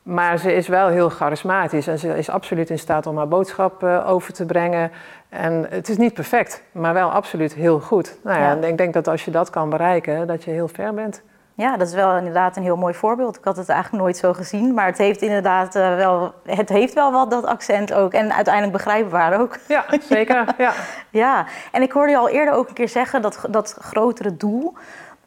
Maar 0.10 0.38
ze 0.38 0.54
is 0.54 0.68
wel 0.68 0.88
heel 0.88 1.10
charismatisch 1.10 1.88
en 1.88 2.00
ze 2.00 2.18
is 2.18 2.30
absoluut 2.30 2.70
in 2.70 2.80
staat 2.80 3.08
om 3.08 3.18
haar 3.18 3.28
boodschap 3.28 3.84
eh, 3.84 4.10
over 4.10 4.34
te 4.34 4.46
brengen. 4.46 4.92
En 5.30 5.66
het 5.70 5.89
is 5.89 5.98
niet 5.98 6.13
perfect, 6.13 6.63
maar 6.72 6.94
wel 6.94 7.12
absoluut 7.12 7.54
heel 7.54 7.80
goed. 7.80 8.18
Nou 8.24 8.39
ja, 8.39 8.46
Ja. 8.46 8.51
en 8.51 8.63
ik 8.63 8.78
denk 8.78 8.94
dat 8.94 9.08
als 9.08 9.25
je 9.25 9.32
dat 9.32 9.50
kan 9.50 9.70
bereiken, 9.70 10.28
dat 10.28 10.44
je 10.44 10.51
heel 10.51 10.68
ver 10.68 10.94
bent. 10.94 11.22
Ja, 11.54 11.78
dat 11.78 11.88
is 11.88 11.94
wel 11.94 12.18
inderdaad 12.18 12.58
een 12.58 12.63
heel 12.63 12.78
mooi 12.78 12.94
voorbeeld. 12.94 13.38
Ik 13.38 13.44
had 13.44 13.58
het 13.58 13.70
eigenlijk 13.70 14.04
nooit 14.04 14.18
zo 14.18 14.34
gezien, 14.34 14.74
maar 14.74 14.86
het 14.86 14.98
heeft 14.98 15.22
inderdaad 15.22 15.75
eh, 15.75 15.96
wel, 15.96 16.34
het 16.46 16.70
heeft 16.70 16.94
wel 16.94 17.12
wat 17.12 17.30
dat 17.32 17.46
accent 17.46 17.94
ook 17.94 18.13
en 18.13 18.34
uiteindelijk 18.34 18.74
begrijpbaar 18.74 19.39
ook. 19.39 19.58
Ja, 19.68 19.86
zeker. 20.10 20.46
Ja. 20.58 20.72
Ja, 21.10 21.46
en 21.72 21.82
ik 21.82 21.92
hoorde 21.92 22.12
je 22.12 22.18
al 22.18 22.30
eerder 22.30 22.54
ook 22.54 22.68
een 22.68 22.74
keer 22.74 22.89
zeggen 22.89 23.22
dat, 23.22 23.46
dat 23.50 23.78
grotere 23.82 24.38
doel. 24.38 24.74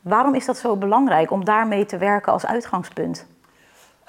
Waarom 0.01 0.35
is 0.35 0.47
dat 0.47 0.57
zo 0.57 0.77
belangrijk 0.77 1.31
om 1.31 1.45
daarmee 1.45 1.87
te 1.87 1.99
werken 1.99 2.33
als 2.33 2.47
uitgangspunt? 2.47 3.27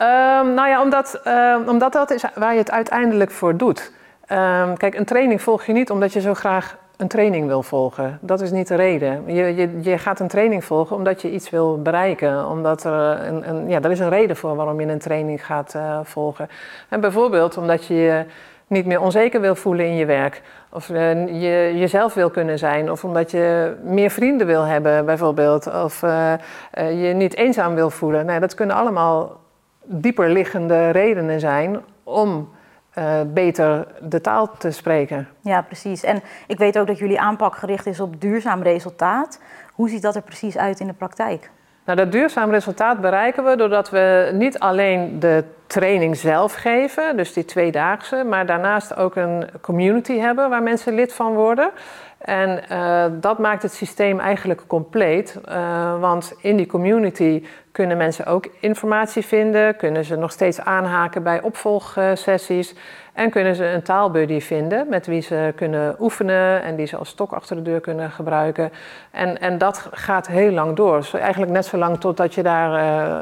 Um, 0.01 0.53
nou 0.53 0.67
ja, 0.67 0.81
omdat, 0.81 1.21
uh, 1.27 1.57
omdat 1.67 1.93
dat 1.93 2.11
is 2.11 2.23
waar 2.35 2.53
je 2.53 2.59
het 2.59 2.71
uiteindelijk 2.71 3.31
voor 3.31 3.57
doet. 3.57 3.91
Um, 4.31 4.77
kijk, 4.77 4.95
een 4.95 5.05
training 5.05 5.41
volg 5.41 5.65
je 5.65 5.73
niet 5.73 5.89
omdat 5.89 6.13
je 6.13 6.21
zo 6.21 6.33
graag 6.33 6.77
een 6.97 7.07
training 7.07 7.47
wil 7.47 7.63
volgen. 7.63 8.17
Dat 8.21 8.41
is 8.41 8.51
niet 8.51 8.67
de 8.67 8.75
reden. 8.75 9.23
Je, 9.25 9.55
je, 9.55 9.79
je 9.81 9.97
gaat 9.97 10.19
een 10.19 10.27
training 10.27 10.65
volgen 10.65 10.95
omdat 10.95 11.21
je 11.21 11.31
iets 11.31 11.49
wil 11.49 11.81
bereiken. 11.81 12.47
Omdat 12.47 12.83
er, 12.83 13.27
een, 13.27 13.49
een 13.49 13.69
ja, 13.69 13.81
er 13.81 13.91
is 13.91 13.99
een 13.99 14.09
reden 14.09 14.35
voor 14.35 14.55
waarom 14.55 14.79
je 14.79 14.87
een 14.87 14.99
training 14.99 15.45
gaat 15.45 15.73
uh, 15.75 15.99
volgen. 16.03 16.49
En 16.89 17.01
bijvoorbeeld 17.01 17.57
omdat 17.57 17.85
je 17.85 17.93
je 17.93 18.25
niet 18.67 18.85
meer 18.85 19.01
onzeker 19.01 19.41
wil 19.41 19.55
voelen 19.55 19.85
in 19.85 19.95
je 19.95 20.05
werk. 20.05 20.41
Of 20.69 20.89
uh, 20.89 21.27
je 21.41 21.77
jezelf 21.77 22.13
wil 22.13 22.29
kunnen 22.29 22.59
zijn. 22.59 22.91
Of 22.91 23.03
omdat 23.03 23.31
je 23.31 23.75
meer 23.83 24.09
vrienden 24.09 24.47
wil 24.47 24.63
hebben, 24.63 25.05
bijvoorbeeld. 25.05 25.83
Of 25.83 26.01
uh, 26.01 26.33
je 26.73 27.13
niet 27.13 27.35
eenzaam 27.35 27.75
wil 27.75 27.89
voelen. 27.89 28.25
Nee, 28.25 28.39
dat 28.39 28.53
kunnen 28.53 28.75
allemaal 28.75 29.41
dieper 29.83 30.29
liggende 30.29 30.89
redenen 30.89 31.39
zijn 31.39 31.79
om 32.03 32.49
uh, 32.97 33.21
beter 33.27 33.87
de 34.01 34.21
taal 34.21 34.57
te 34.57 34.71
spreken. 34.71 35.27
Ja, 35.41 35.61
precies. 35.61 36.03
En 36.03 36.21
ik 36.47 36.57
weet 36.57 36.79
ook 36.79 36.87
dat 36.87 36.97
jullie 36.97 37.19
aanpak 37.19 37.55
gericht 37.55 37.85
is 37.85 37.99
op 37.99 38.21
duurzaam 38.21 38.61
resultaat. 38.61 39.39
Hoe 39.73 39.89
ziet 39.89 40.01
dat 40.01 40.15
er 40.15 40.21
precies 40.21 40.57
uit 40.57 40.79
in 40.79 40.87
de 40.87 40.93
praktijk? 40.93 41.49
Nou, 41.85 41.97
dat 41.97 42.11
duurzaam 42.11 42.51
resultaat 42.51 43.01
bereiken 43.01 43.43
we 43.43 43.55
doordat 43.55 43.89
we 43.89 44.29
niet 44.33 44.59
alleen 44.59 45.19
de 45.19 45.43
training 45.67 46.17
zelf 46.17 46.53
geven, 46.53 47.17
dus 47.17 47.33
die 47.33 47.45
tweedaagse, 47.45 48.23
maar 48.23 48.45
daarnaast 48.45 48.95
ook 48.95 49.15
een 49.15 49.49
community 49.61 50.17
hebben 50.17 50.49
waar 50.49 50.63
mensen 50.63 50.93
lid 50.93 51.13
van 51.13 51.33
worden. 51.33 51.71
En 52.17 52.63
uh, 52.71 53.05
dat 53.11 53.39
maakt 53.39 53.63
het 53.63 53.73
systeem 53.73 54.19
eigenlijk 54.19 54.63
compleet. 54.67 55.39
Uh, 55.49 55.99
want 55.99 56.33
in 56.41 56.57
die 56.57 56.65
community 56.65 57.43
kunnen 57.73 57.97
mensen 57.97 58.25
ook 58.25 58.47
informatie 58.59 59.25
vinden, 59.25 59.75
kunnen 59.75 60.05
ze 60.05 60.15
nog 60.15 60.31
steeds 60.31 60.59
aanhaken 60.59 61.23
bij 61.23 61.41
opvolgsessies. 61.41 62.75
En 63.13 63.29
kunnen 63.29 63.55
ze 63.55 63.65
een 63.65 63.81
taalbuddy 63.81 64.39
vinden 64.39 64.89
met 64.89 65.05
wie 65.05 65.21
ze 65.21 65.53
kunnen 65.55 65.95
oefenen 65.99 66.63
en 66.63 66.75
die 66.75 66.85
ze 66.85 66.97
als 66.97 67.09
stok 67.09 67.31
achter 67.31 67.55
de 67.55 67.61
deur 67.61 67.79
kunnen 67.79 68.11
gebruiken. 68.11 68.71
En, 69.11 69.39
en 69.41 69.57
dat 69.57 69.87
gaat 69.91 70.27
heel 70.27 70.51
lang 70.51 70.75
door. 70.75 70.97
Dus 70.97 71.13
eigenlijk 71.13 71.51
net 71.51 71.65
zo 71.65 71.77
lang 71.77 71.99
totdat 71.99 72.33
je 72.33 72.43
daar, 72.43 72.71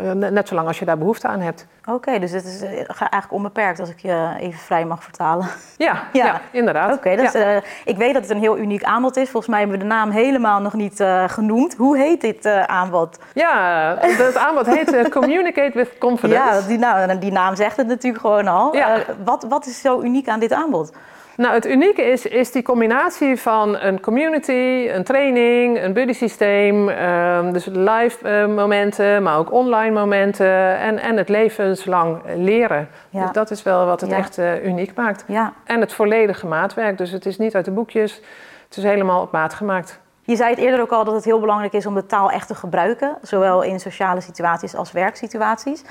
uh, 0.03 0.29
net 0.29 0.47
zo 0.47 0.55
lang 0.55 0.67
als 0.67 0.79
je 0.79 0.85
daar 0.85 0.97
behoefte 0.97 1.27
aan 1.27 1.39
hebt. 1.39 1.67
Oké, 1.81 1.91
okay, 1.91 2.19
dus 2.19 2.31
het 2.31 2.45
is 2.45 2.61
eigenlijk 2.61 3.31
onbeperkt 3.31 3.79
als 3.79 3.89
ik 3.89 3.99
je 3.99 4.35
even 4.39 4.59
vrij 4.59 4.85
mag 4.85 5.03
vertalen. 5.03 5.47
Ja, 5.77 5.93
ja. 6.13 6.25
ja 6.25 6.41
inderdaad. 6.51 6.93
Oké, 6.93 7.09
okay, 7.11 7.31
ja. 7.33 7.55
uh, 7.55 7.61
ik 7.85 7.97
weet 7.97 8.13
dat 8.13 8.21
het 8.21 8.31
een 8.31 8.39
heel 8.39 8.57
uniek 8.57 8.83
aanbod 8.83 9.17
is. 9.17 9.29
Volgens 9.29 9.47
mij 9.47 9.59
hebben 9.59 9.77
we 9.77 9.83
de 9.83 9.89
naam 9.89 10.09
helemaal 10.09 10.61
nog 10.61 10.73
niet 10.73 10.99
uh, 10.99 11.23
genoemd. 11.27 11.75
Hoe 11.75 11.97
heet 11.97 12.21
dit 12.21 12.45
aanbod? 12.65 13.19
Ja, 13.33 13.97
het 14.41 14.49
aanbod 14.49 14.93
heet 14.93 15.09
Communicate 15.09 15.71
with 15.73 15.97
Confidence. 15.97 16.61
Ja, 16.61 16.67
die, 16.67 16.77
nou, 16.77 17.19
die 17.19 17.31
naam 17.31 17.55
zegt 17.55 17.77
het 17.77 17.87
natuurlijk 17.87 18.21
gewoon 18.21 18.47
al. 18.47 18.75
Ja. 18.75 18.97
wat, 19.23 19.45
wat 19.49 19.65
is 19.65 19.81
zo 19.81 20.01
uniek 20.01 20.27
aan 20.27 20.39
dit 20.39 20.53
aanbod? 20.53 20.91
Nou, 21.37 21.53
het 21.53 21.65
unieke 21.65 22.01
is, 22.01 22.25
is 22.25 22.51
die 22.51 22.63
combinatie 22.63 23.39
van 23.39 23.77
een 23.79 23.99
community, 23.99 24.89
een 24.93 25.03
training, 25.03 25.83
een 25.83 25.93
buddy 25.93 26.13
systeem, 26.13 26.89
um, 26.89 27.53
dus 27.53 27.65
live 27.65 28.17
uh, 28.23 28.55
momenten, 28.55 29.23
maar 29.23 29.37
ook 29.37 29.51
online 29.51 29.91
momenten 29.91 30.77
en, 30.77 30.99
en 30.99 31.17
het 31.17 31.29
levenslang 31.29 32.21
leren. 32.35 32.89
Ja. 33.09 33.21
Dus 33.21 33.31
dat 33.31 33.51
is 33.51 33.63
wel 33.63 33.85
wat 33.85 34.01
het 34.01 34.09
ja. 34.09 34.17
echt 34.17 34.37
uh, 34.37 34.65
uniek 34.65 34.95
maakt. 34.95 35.23
Ja. 35.27 35.53
En 35.63 35.79
het 35.79 35.93
volledige 35.93 36.47
maatwerk, 36.47 36.97
dus 36.97 37.11
het 37.11 37.25
is 37.25 37.37
niet 37.37 37.55
uit 37.55 37.65
de 37.65 37.71
boekjes, 37.71 38.21
het 38.65 38.77
is 38.77 38.83
helemaal 38.83 39.21
op 39.21 39.31
maat 39.31 39.53
gemaakt. 39.53 40.00
Je 40.23 40.35
zei 40.35 40.49
het 40.49 40.59
eerder 40.59 40.81
ook 40.81 40.91
al 40.91 41.03
dat 41.03 41.13
het 41.13 41.25
heel 41.25 41.39
belangrijk 41.39 41.73
is 41.73 41.85
om 41.85 41.93
de 41.93 42.05
taal 42.05 42.31
echt 42.31 42.47
te 42.47 42.55
gebruiken, 42.55 43.17
zowel 43.21 43.61
in 43.61 43.79
sociale 43.79 44.21
situaties 44.21 44.75
als 44.75 44.91
werksituaties. 44.91 45.83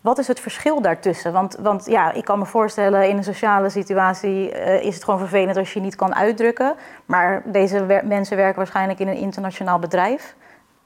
Wat 0.00 0.18
is 0.18 0.28
het 0.28 0.40
verschil 0.40 0.80
daartussen? 0.80 1.32
Want, 1.32 1.56
want 1.60 1.86
ja, 1.86 2.12
ik 2.12 2.24
kan 2.24 2.38
me 2.38 2.46
voorstellen, 2.46 3.08
in 3.08 3.16
een 3.16 3.24
sociale 3.24 3.70
situatie 3.70 4.52
uh, 4.52 4.82
is 4.82 4.94
het 4.94 5.04
gewoon 5.04 5.18
vervelend 5.18 5.56
als 5.56 5.72
je 5.72 5.80
niet 5.80 5.96
kan 5.96 6.14
uitdrukken. 6.14 6.74
Maar 7.06 7.42
deze 7.44 8.00
mensen 8.04 8.36
werken 8.36 8.56
waarschijnlijk 8.56 8.98
in 8.98 9.08
een 9.08 9.16
internationaal 9.16 9.78
bedrijf. 9.78 10.34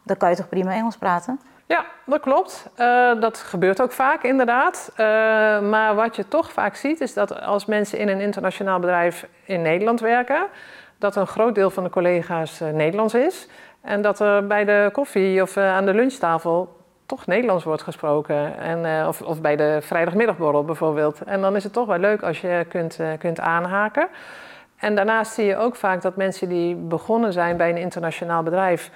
Dan 0.02 0.16
kan 0.16 0.30
je 0.30 0.36
toch 0.36 0.48
prima 0.48 0.72
Engels 0.72 0.96
praten? 0.96 1.40
Ja, 1.66 1.84
dat 2.06 2.20
klopt. 2.20 2.70
Uh, 2.76 3.20
dat 3.20 3.38
gebeurt 3.38 3.82
ook 3.82 3.92
vaak 3.92 4.22
inderdaad. 4.22 4.90
Uh, 4.92 4.96
maar 5.60 5.94
wat 5.94 6.16
je 6.16 6.28
toch 6.28 6.52
vaak 6.52 6.74
ziet, 6.74 7.00
is 7.00 7.14
dat 7.14 7.40
als 7.40 7.64
mensen 7.64 7.98
in 7.98 8.08
een 8.08 8.20
internationaal 8.20 8.78
bedrijf 8.78 9.26
in 9.44 9.62
Nederland 9.62 10.00
werken, 10.00 10.46
dat 11.04 11.16
een 11.16 11.26
groot 11.26 11.54
deel 11.54 11.70
van 11.70 11.84
de 11.84 11.90
collega's 11.90 12.60
Nederlands 12.72 13.14
is. 13.14 13.48
En 13.80 14.02
dat 14.02 14.20
er 14.20 14.46
bij 14.46 14.64
de 14.64 14.88
koffie 14.92 15.42
of 15.42 15.56
aan 15.56 15.84
de 15.84 15.94
lunchtafel 15.94 16.76
toch 17.06 17.26
Nederlands 17.26 17.64
wordt 17.64 17.82
gesproken. 17.82 18.58
En, 18.58 18.84
uh, 18.84 19.08
of, 19.08 19.22
of, 19.22 19.40
bij 19.40 19.56
de 19.56 19.78
vrijdagmiddagborrel 19.80 20.64
bijvoorbeeld. 20.64 21.22
En 21.22 21.40
dan 21.40 21.56
is 21.56 21.64
het 21.64 21.72
toch 21.72 21.86
wel 21.86 21.98
leuk 21.98 22.22
als 22.22 22.40
je 22.40 22.66
kunt, 22.68 22.98
kunt 23.18 23.40
aanhaken. 23.40 24.08
En 24.76 24.94
daarnaast 24.94 25.32
zie 25.32 25.44
je 25.44 25.56
ook 25.56 25.76
vaak 25.76 26.02
dat 26.02 26.16
mensen 26.16 26.48
die 26.48 26.74
begonnen 26.74 27.32
zijn 27.32 27.56
bij 27.56 27.70
een 27.70 27.76
internationaal 27.76 28.42
bedrijf 28.42 28.90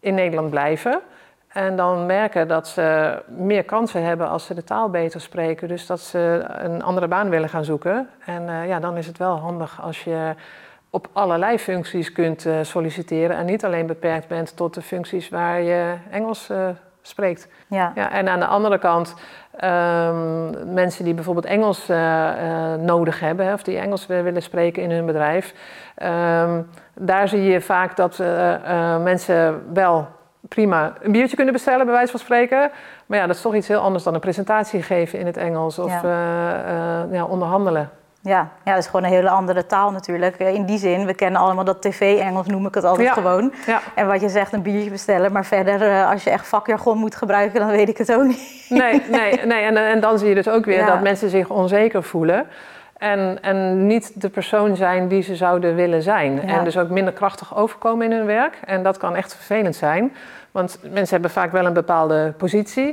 in 0.00 0.14
Nederland 0.14 0.50
blijven. 0.50 1.00
En 1.48 1.76
dan 1.76 2.06
merken 2.06 2.48
dat 2.48 2.68
ze 2.68 3.18
meer 3.26 3.64
kansen 3.64 4.02
hebben 4.04 4.28
als 4.28 4.46
ze 4.46 4.54
de 4.54 4.64
taal 4.64 4.90
beter 4.90 5.20
spreken. 5.20 5.68
Dus 5.68 5.86
dat 5.86 6.00
ze 6.00 6.44
een 6.46 6.82
andere 6.82 7.08
baan 7.08 7.30
willen 7.30 7.48
gaan 7.48 7.64
zoeken. 7.64 8.08
En 8.24 8.66
ja, 8.66 8.80
dan 8.80 8.96
is 8.96 9.06
het 9.06 9.18
wel 9.18 9.36
handig 9.36 9.82
als 9.82 10.04
je 10.04 10.34
op 10.90 11.08
allerlei 11.12 11.58
functies 11.58 12.12
kunt 12.12 12.46
solliciteren. 12.62 13.36
En 13.36 13.46
niet 13.46 13.64
alleen 13.64 13.86
beperkt 13.86 14.28
bent 14.28 14.56
tot 14.56 14.74
de 14.74 14.82
functies 14.82 15.28
waar 15.28 15.60
je 15.60 15.94
Engels 16.10 16.50
spreekt. 17.02 17.48
Ja. 17.66 17.92
Ja, 17.94 18.12
en 18.12 18.28
aan 18.28 18.38
de 18.38 18.46
andere 18.46 18.78
kant, 18.78 19.14
um, 19.64 20.74
mensen 20.74 21.04
die 21.04 21.14
bijvoorbeeld 21.14 21.46
Engels 21.46 21.90
uh, 21.90 21.96
uh, 21.96 22.74
nodig 22.74 23.20
hebben, 23.20 23.46
hè, 23.46 23.52
of 23.52 23.62
die 23.62 23.78
Engels 23.78 24.06
willen 24.06 24.42
spreken 24.42 24.82
in 24.82 24.90
hun 24.90 25.06
bedrijf, 25.06 25.54
um, 26.02 26.68
daar 26.94 27.28
zie 27.28 27.42
je 27.42 27.60
vaak 27.60 27.96
dat 27.96 28.18
mensen 29.02 29.62
wel 29.72 30.08
prima 30.48 30.92
een 31.00 31.12
biertje 31.12 31.36
kunnen 31.36 31.54
bestellen, 31.54 31.84
bij 31.84 31.94
wijze 31.94 32.10
van 32.10 32.20
spreken. 32.20 32.70
Maar 33.06 33.18
ja, 33.18 33.26
dat 33.26 33.36
is 33.36 33.42
toch 33.42 33.54
iets 33.54 33.68
heel 33.68 33.80
anders 33.80 34.04
dan 34.04 34.14
een 34.14 34.20
presentatie 34.20 34.82
geven 34.82 35.18
in 35.18 35.26
het 35.26 35.36
Engels 35.36 35.78
of 35.78 36.02
ja. 36.02 37.06
ja 37.10 37.24
onderhandelen. 37.24 37.90
Ja, 38.22 38.48
ja, 38.64 38.72
dat 38.72 38.82
is 38.82 38.86
gewoon 38.86 39.04
een 39.04 39.10
hele 39.10 39.30
andere 39.30 39.66
taal 39.66 39.90
natuurlijk. 39.90 40.36
Eh, 40.36 40.54
in 40.54 40.64
die 40.64 40.78
zin, 40.78 41.06
we 41.06 41.14
kennen 41.14 41.40
allemaal 41.40 41.64
dat 41.64 41.82
tv-Engels, 41.82 42.46
noem 42.46 42.66
ik 42.66 42.74
het 42.74 42.84
altijd 42.84 43.06
ja. 43.06 43.12
gewoon. 43.12 43.52
Ja. 43.66 43.80
En 43.94 44.06
wat 44.06 44.20
je 44.20 44.28
zegt, 44.28 44.52
een 44.52 44.62
biertje 44.62 44.90
bestellen. 44.90 45.32
Maar 45.32 45.44
verder, 45.44 45.82
eh, 45.82 46.10
als 46.10 46.24
je 46.24 46.30
echt 46.30 46.46
vakjargon 46.46 46.98
moet 46.98 47.14
gebruiken, 47.14 47.60
dan 47.60 47.70
weet 47.70 47.88
ik 47.88 47.98
het 47.98 48.12
ook 48.12 48.24
niet. 48.24 48.66
Nee, 48.68 49.02
nee, 49.10 49.44
nee. 49.44 49.64
En, 49.64 49.76
en 49.76 50.00
dan 50.00 50.18
zie 50.18 50.28
je 50.28 50.34
dus 50.34 50.48
ook 50.48 50.64
weer 50.64 50.78
ja. 50.78 50.86
dat 50.86 51.00
mensen 51.00 51.30
zich 51.30 51.48
onzeker 51.48 52.02
voelen. 52.02 52.46
En, 52.96 53.38
en 53.42 53.86
niet 53.86 54.20
de 54.20 54.28
persoon 54.28 54.76
zijn 54.76 55.08
die 55.08 55.22
ze 55.22 55.36
zouden 55.36 55.74
willen 55.74 56.02
zijn. 56.02 56.42
En 56.42 56.64
dus 56.64 56.78
ook 56.78 56.88
minder 56.88 57.12
krachtig 57.12 57.56
overkomen 57.56 58.10
in 58.10 58.16
hun 58.16 58.26
werk. 58.26 58.58
En 58.64 58.82
dat 58.82 58.96
kan 58.96 59.16
echt 59.16 59.34
vervelend 59.34 59.76
zijn. 59.76 60.14
Want 60.50 60.78
mensen 60.82 61.12
hebben 61.12 61.30
vaak 61.30 61.52
wel 61.52 61.66
een 61.66 61.72
bepaalde 61.72 62.34
positie. 62.36 62.86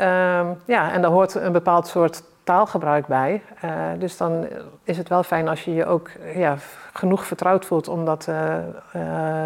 Um, 0.00 0.56
ja, 0.64 0.92
en 0.92 1.02
daar 1.02 1.10
hoort 1.10 1.34
een 1.34 1.52
bepaald 1.52 1.86
soort 1.86 2.22
taalgebruik 2.48 3.06
bij. 3.06 3.42
Uh, 3.64 3.70
dus 3.98 4.16
dan 4.16 4.46
is 4.84 4.98
het 4.98 5.08
wel 5.08 5.22
fijn 5.22 5.48
als 5.48 5.64
je 5.64 5.74
je 5.74 5.86
ook 5.86 6.10
ja, 6.34 6.56
genoeg 6.92 7.26
vertrouwd 7.26 7.64
voelt 7.64 7.88
om 7.88 8.04
dat 8.04 8.26
uh, 8.28 8.54
uh, 8.96 9.02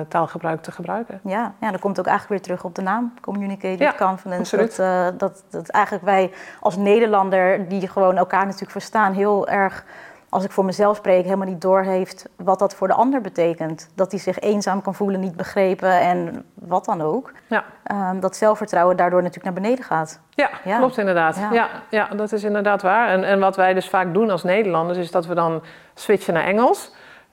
taalgebruik 0.09 0.63
te 0.63 0.73
gebruiken. 0.73 1.21
Ja, 1.25 1.55
ja, 1.61 1.71
dat 1.71 1.81
komt 1.81 1.99
ook 1.99 2.07
eigenlijk 2.07 2.39
weer 2.39 2.49
terug 2.49 2.65
op 2.71 2.75
de 2.75 2.83
naam, 2.83 3.15
Communicated 3.21 3.79
ja, 3.79 3.95
Confidence. 3.99 4.57
Dat, 4.57 4.77
dat, 5.19 5.45
dat 5.51 5.69
eigenlijk 5.69 6.05
wij 6.05 6.31
als 6.61 6.77
Nederlander, 6.77 7.69
die 7.69 7.89
gewoon 7.89 8.17
elkaar 8.17 8.45
natuurlijk 8.45 8.71
verstaan, 8.71 9.13
heel 9.13 9.49
erg 9.49 9.85
als 10.33 10.45
ik 10.45 10.51
voor 10.51 10.65
mezelf 10.65 10.97
spreek, 10.97 11.25
helemaal 11.25 11.47
niet 11.47 11.61
doorheeft 11.61 12.29
wat 12.37 12.59
dat 12.59 12.75
voor 12.75 12.89
de 12.89 12.95
ander 12.95 13.21
betekent. 13.21 13.91
Dat 13.95 14.11
hij 14.11 14.21
zich 14.21 14.39
eenzaam 14.39 14.83
kan 14.83 14.95
voelen, 14.95 15.21
niet 15.21 15.37
begrepen 15.37 16.01
en 16.01 16.45
wat 16.55 16.85
dan 16.85 17.01
ook. 17.01 17.33
Ja. 17.47 17.65
Um, 18.11 18.21
dat 18.21 18.37
zelfvertrouwen 18.37 18.97
daardoor 18.97 19.23
natuurlijk 19.23 19.55
naar 19.55 19.63
beneden 19.63 19.85
gaat. 19.85 20.21
Ja, 20.31 20.51
ja. 20.65 20.79
klopt 20.79 20.99
inderdaad. 20.99 21.37
Ja. 21.37 21.53
ja. 21.53 21.69
Ja, 21.91 22.07
dat 22.07 22.33
is 22.33 22.45
inderdaad 22.45 22.83
waar. 22.83 23.09
En, 23.09 23.25
en 23.25 23.41
wat 23.41 23.57
wij 23.57 23.75
dus 23.75 23.89
vaak 23.89 24.15
doen 24.15 24.31
als 24.31 24.43
Nederlanders, 24.43 24.99
is 24.99 25.11
dat 25.11 25.27
we 25.27 25.35
dan 25.35 25.63
switchen 25.95 26.35
naar 26.35 26.45
Engels. 26.45 26.93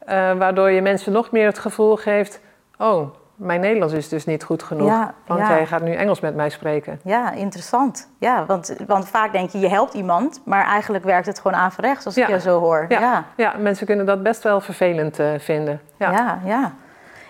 Uh, 0.09 0.33
waardoor 0.33 0.69
je 0.69 0.81
mensen 0.81 1.11
nog 1.11 1.31
meer 1.31 1.45
het 1.45 1.59
gevoel 1.59 1.95
geeft: 1.95 2.41
oh, 2.77 3.15
mijn 3.39 3.59
Nederlands 3.59 3.93
is 3.93 4.09
dus 4.09 4.25
niet 4.25 4.43
goed 4.43 4.63
genoeg. 4.63 4.87
Ja, 4.87 5.13
want 5.25 5.39
ja. 5.39 5.49
jij 5.49 5.65
gaat 5.65 5.81
nu 5.81 5.93
Engels 5.93 6.19
met 6.19 6.35
mij 6.35 6.49
spreken. 6.49 6.99
Ja, 7.03 7.31
interessant. 7.31 8.09
Ja, 8.17 8.45
want, 8.45 8.75
want 8.87 9.07
vaak 9.07 9.31
denk 9.31 9.49
je, 9.49 9.59
je 9.59 9.69
helpt 9.69 9.93
iemand, 9.93 10.41
maar 10.43 10.65
eigenlijk 10.65 11.03
werkt 11.03 11.25
het 11.25 11.39
gewoon 11.39 11.57
averechts 11.57 12.05
als 12.05 12.15
ja. 12.15 12.27
ik 12.27 12.29
je 12.29 12.39
zo 12.39 12.59
hoor. 12.59 12.85
Ja. 12.89 13.25
Ja. 13.35 13.53
mensen 13.57 13.85
kunnen 13.85 14.05
dat 14.05 14.23
best 14.23 14.43
wel 14.43 14.61
vervelend 14.61 15.19
uh, 15.19 15.27
vinden. 15.37 15.81
Ja. 15.97 16.11
ja, 16.11 16.39
ja. 16.45 16.73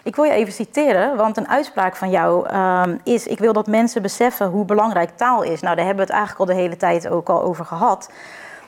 Ik 0.04 0.16
wil 0.16 0.24
je 0.24 0.32
even 0.32 0.54
citeren, 0.54 1.18
want 1.18 1.38
een 1.38 1.48
uitspraak 1.48 1.96
van 1.96 2.10
jou 2.10 2.56
um, 2.56 3.00
is: 3.04 3.28
Ik 3.28 3.40
wil 3.40 3.54
dat 3.54 3.68
mensen 3.68 4.02
beseffen 4.02 4.48
hoe 4.48 4.66
belangrijk 4.66 5.10
taal 5.16 5.44
is. 5.44 5.62
Nou, 5.62 5.76
daar 5.76 5.86
hebben 5.86 6.06
we 6.06 6.12
het 6.12 6.20
eigenlijk 6.22 6.50
al 6.50 6.56
de 6.56 6.62
hele 6.62 6.78
tijd 6.78 7.08
ook 7.08 7.30
al 7.30 7.42
over 7.42 7.66
gehad. 7.66 8.12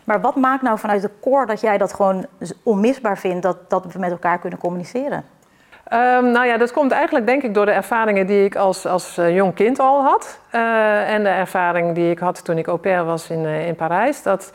Maar 0.03 0.21
wat 0.21 0.35
maakt 0.35 0.61
nou 0.61 0.79
vanuit 0.79 1.01
de 1.01 1.09
core 1.21 1.45
dat 1.45 1.61
jij 1.61 1.77
dat 1.77 1.93
gewoon 1.93 2.25
onmisbaar 2.63 3.17
vindt 3.17 3.41
dat, 3.41 3.69
dat 3.69 3.85
we 3.85 3.99
met 3.99 4.11
elkaar 4.11 4.39
kunnen 4.39 4.59
communiceren? 4.59 5.23
Um, 5.93 6.31
nou 6.31 6.45
ja, 6.45 6.57
dat 6.57 6.71
komt 6.71 6.91
eigenlijk 6.91 7.25
denk 7.25 7.43
ik 7.43 7.53
door 7.53 7.65
de 7.65 7.71
ervaringen 7.71 8.27
die 8.27 8.45
ik 8.45 8.55
als, 8.55 8.85
als 8.85 9.17
uh, 9.17 9.35
jong 9.35 9.53
kind 9.53 9.79
al 9.79 10.03
had. 10.03 10.39
Uh, 10.55 11.13
en 11.13 11.23
de 11.23 11.29
ervaring 11.29 11.95
die 11.95 12.11
ik 12.11 12.19
had 12.19 12.45
toen 12.45 12.57
ik 12.57 12.67
au 12.67 12.77
pair 12.77 13.05
was 13.05 13.29
in, 13.29 13.39
uh, 13.39 13.67
in 13.67 13.75
Parijs. 13.75 14.23
Dat 14.23 14.51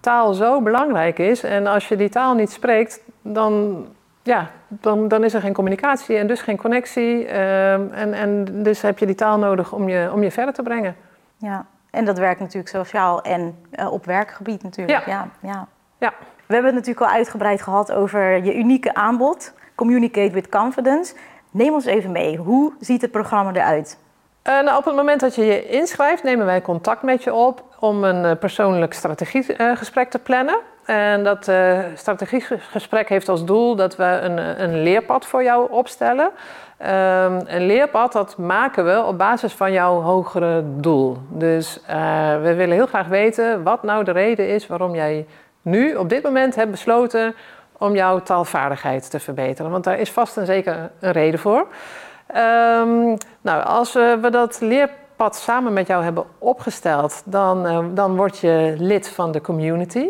taal 0.00 0.32
zo 0.32 0.60
belangrijk 0.60 1.18
is. 1.18 1.42
En 1.42 1.66
als 1.66 1.88
je 1.88 1.96
die 1.96 2.08
taal 2.08 2.34
niet 2.34 2.50
spreekt, 2.50 3.00
dan, 3.20 3.86
ja, 4.22 4.50
dan, 4.68 5.08
dan 5.08 5.24
is 5.24 5.34
er 5.34 5.40
geen 5.40 5.52
communicatie 5.52 6.16
en 6.16 6.26
dus 6.26 6.40
geen 6.40 6.56
connectie. 6.56 7.26
Ehm, 7.26 7.88
en, 7.92 8.12
en 8.14 8.62
dus 8.62 8.82
heb 8.82 8.98
je 8.98 9.06
die 9.06 9.14
taal 9.14 9.38
nodig 9.38 9.72
om 9.72 9.88
je, 9.88 10.10
om 10.12 10.22
je 10.22 10.30
verder 10.30 10.54
te 10.54 10.62
brengen. 10.62 10.96
Ja, 11.36 11.66
en 11.90 12.04
dat 12.04 12.18
werkt 12.18 12.40
natuurlijk 12.40 12.68
sociaal 12.68 13.22
en 13.22 13.54
op 13.90 14.04
werkgebied 14.04 14.62
natuurlijk. 14.62 15.06
Ja. 15.06 15.12
Ja, 15.12 15.28
ja. 15.50 15.66
ja. 15.98 16.12
We 16.46 16.54
hebben 16.54 16.74
het 16.74 16.86
natuurlijk 16.86 17.06
al 17.06 17.16
uitgebreid 17.16 17.62
gehad 17.62 17.92
over 17.92 18.44
je 18.44 18.56
unieke 18.56 18.94
aanbod. 18.94 19.52
Communicate 19.82 20.30
with 20.30 20.48
confidence. 20.48 21.14
Neem 21.50 21.72
ons 21.72 21.84
even 21.84 22.12
mee. 22.12 22.36
Hoe 22.36 22.72
ziet 22.80 23.02
het 23.02 23.10
programma 23.10 23.52
eruit? 23.52 23.98
Uh, 24.48 24.60
nou, 24.60 24.78
op 24.78 24.84
het 24.84 24.94
moment 24.94 25.20
dat 25.20 25.34
je 25.34 25.44
je 25.44 25.68
inschrijft, 25.68 26.22
nemen 26.22 26.46
wij 26.46 26.62
contact 26.62 27.02
met 27.02 27.22
je 27.22 27.34
op 27.34 27.64
om 27.78 28.04
een 28.04 28.24
uh, 28.24 28.30
persoonlijk 28.40 28.92
strategiegesprek 28.92 30.10
te 30.10 30.18
plannen. 30.18 30.58
En 30.84 31.24
dat 31.24 31.50
strategiegesprek 31.94 33.08
heeft 33.08 33.28
als 33.28 33.44
doel 33.44 33.76
dat 33.76 33.96
we 33.96 34.04
een, 34.04 34.62
een 34.62 34.82
leerpad 34.82 35.26
voor 35.26 35.42
jou 35.42 35.70
opstellen. 35.70 36.26
Um, 36.26 37.40
een 37.46 37.66
leerpad 37.66 38.12
dat 38.12 38.38
maken 38.38 38.84
we 38.84 39.04
op 39.04 39.18
basis 39.18 39.52
van 39.52 39.72
jouw 39.72 40.00
hogere 40.00 40.62
doel. 40.66 41.16
Dus 41.28 41.80
we 42.42 42.52
willen 42.56 42.74
heel 42.74 42.86
graag 42.86 43.06
weten 43.06 43.62
wat 43.62 43.82
nou 43.82 44.04
de 44.04 44.10
reden 44.10 44.48
is 44.48 44.66
waarom 44.66 44.94
jij 44.94 45.26
nu 45.62 45.94
op 45.94 46.08
dit 46.08 46.22
moment 46.22 46.54
hebt 46.54 46.70
besloten 46.70 47.34
om 47.82 47.94
jouw 47.94 48.22
taalvaardigheid 48.22 49.10
te 49.10 49.20
verbeteren. 49.20 49.70
Want 49.70 49.84
daar 49.84 49.98
is 49.98 50.10
vast 50.10 50.36
en 50.36 50.46
zeker 50.46 50.90
een 51.00 51.12
reden 51.12 51.40
voor. 51.40 51.66
Um, 52.36 53.16
nou, 53.40 53.64
als 53.64 53.92
we 53.92 54.28
dat 54.30 54.60
leerpad 54.60 55.36
samen 55.36 55.72
met 55.72 55.86
jou 55.86 56.04
hebben 56.04 56.24
opgesteld, 56.38 57.22
dan, 57.24 57.66
uh, 57.66 57.78
dan 57.94 58.16
word 58.16 58.38
je 58.38 58.74
lid 58.78 59.08
van 59.08 59.32
de 59.32 59.40
community. 59.40 60.06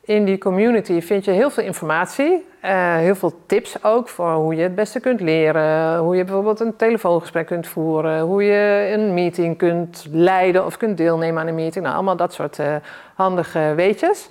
In 0.00 0.24
die 0.24 0.38
community 0.38 1.00
vind 1.00 1.24
je 1.24 1.30
heel 1.30 1.50
veel 1.50 1.64
informatie, 1.64 2.46
uh, 2.64 2.94
heel 2.94 3.14
veel 3.14 3.32
tips 3.46 3.84
ook 3.84 4.08
voor 4.08 4.32
hoe 4.32 4.54
je 4.54 4.62
het 4.62 4.74
beste 4.74 5.00
kunt 5.00 5.20
leren, 5.20 5.98
hoe 5.98 6.16
je 6.16 6.24
bijvoorbeeld 6.24 6.60
een 6.60 6.76
telefoongesprek 6.76 7.46
kunt 7.46 7.66
voeren, 7.66 8.20
hoe 8.20 8.44
je 8.44 8.90
een 8.92 9.14
meeting 9.14 9.58
kunt 9.58 10.06
leiden 10.10 10.66
of 10.66 10.76
kunt 10.76 10.96
deelnemen 10.96 11.40
aan 11.42 11.48
een 11.48 11.54
meeting. 11.54 11.84
Nou, 11.84 11.96
allemaal 11.96 12.16
dat 12.16 12.32
soort 12.32 12.58
uh, 12.58 12.66
handige 13.14 13.72
weetjes. 13.76 14.28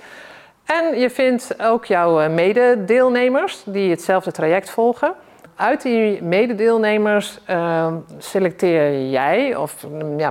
En 0.78 1.00
je 1.00 1.10
vindt 1.10 1.64
ook 1.64 1.86
jouw 1.86 2.30
mededeelnemers 2.30 3.64
die 3.66 3.90
hetzelfde 3.90 4.32
traject 4.32 4.70
volgen. 4.70 5.14
Uit 5.56 5.82
die 5.82 6.24
mededeelnemers 6.24 7.40
uh, 7.50 7.94
selecteer 8.18 9.10
jij 9.10 9.56
of 9.56 9.86
ja, 10.18 10.30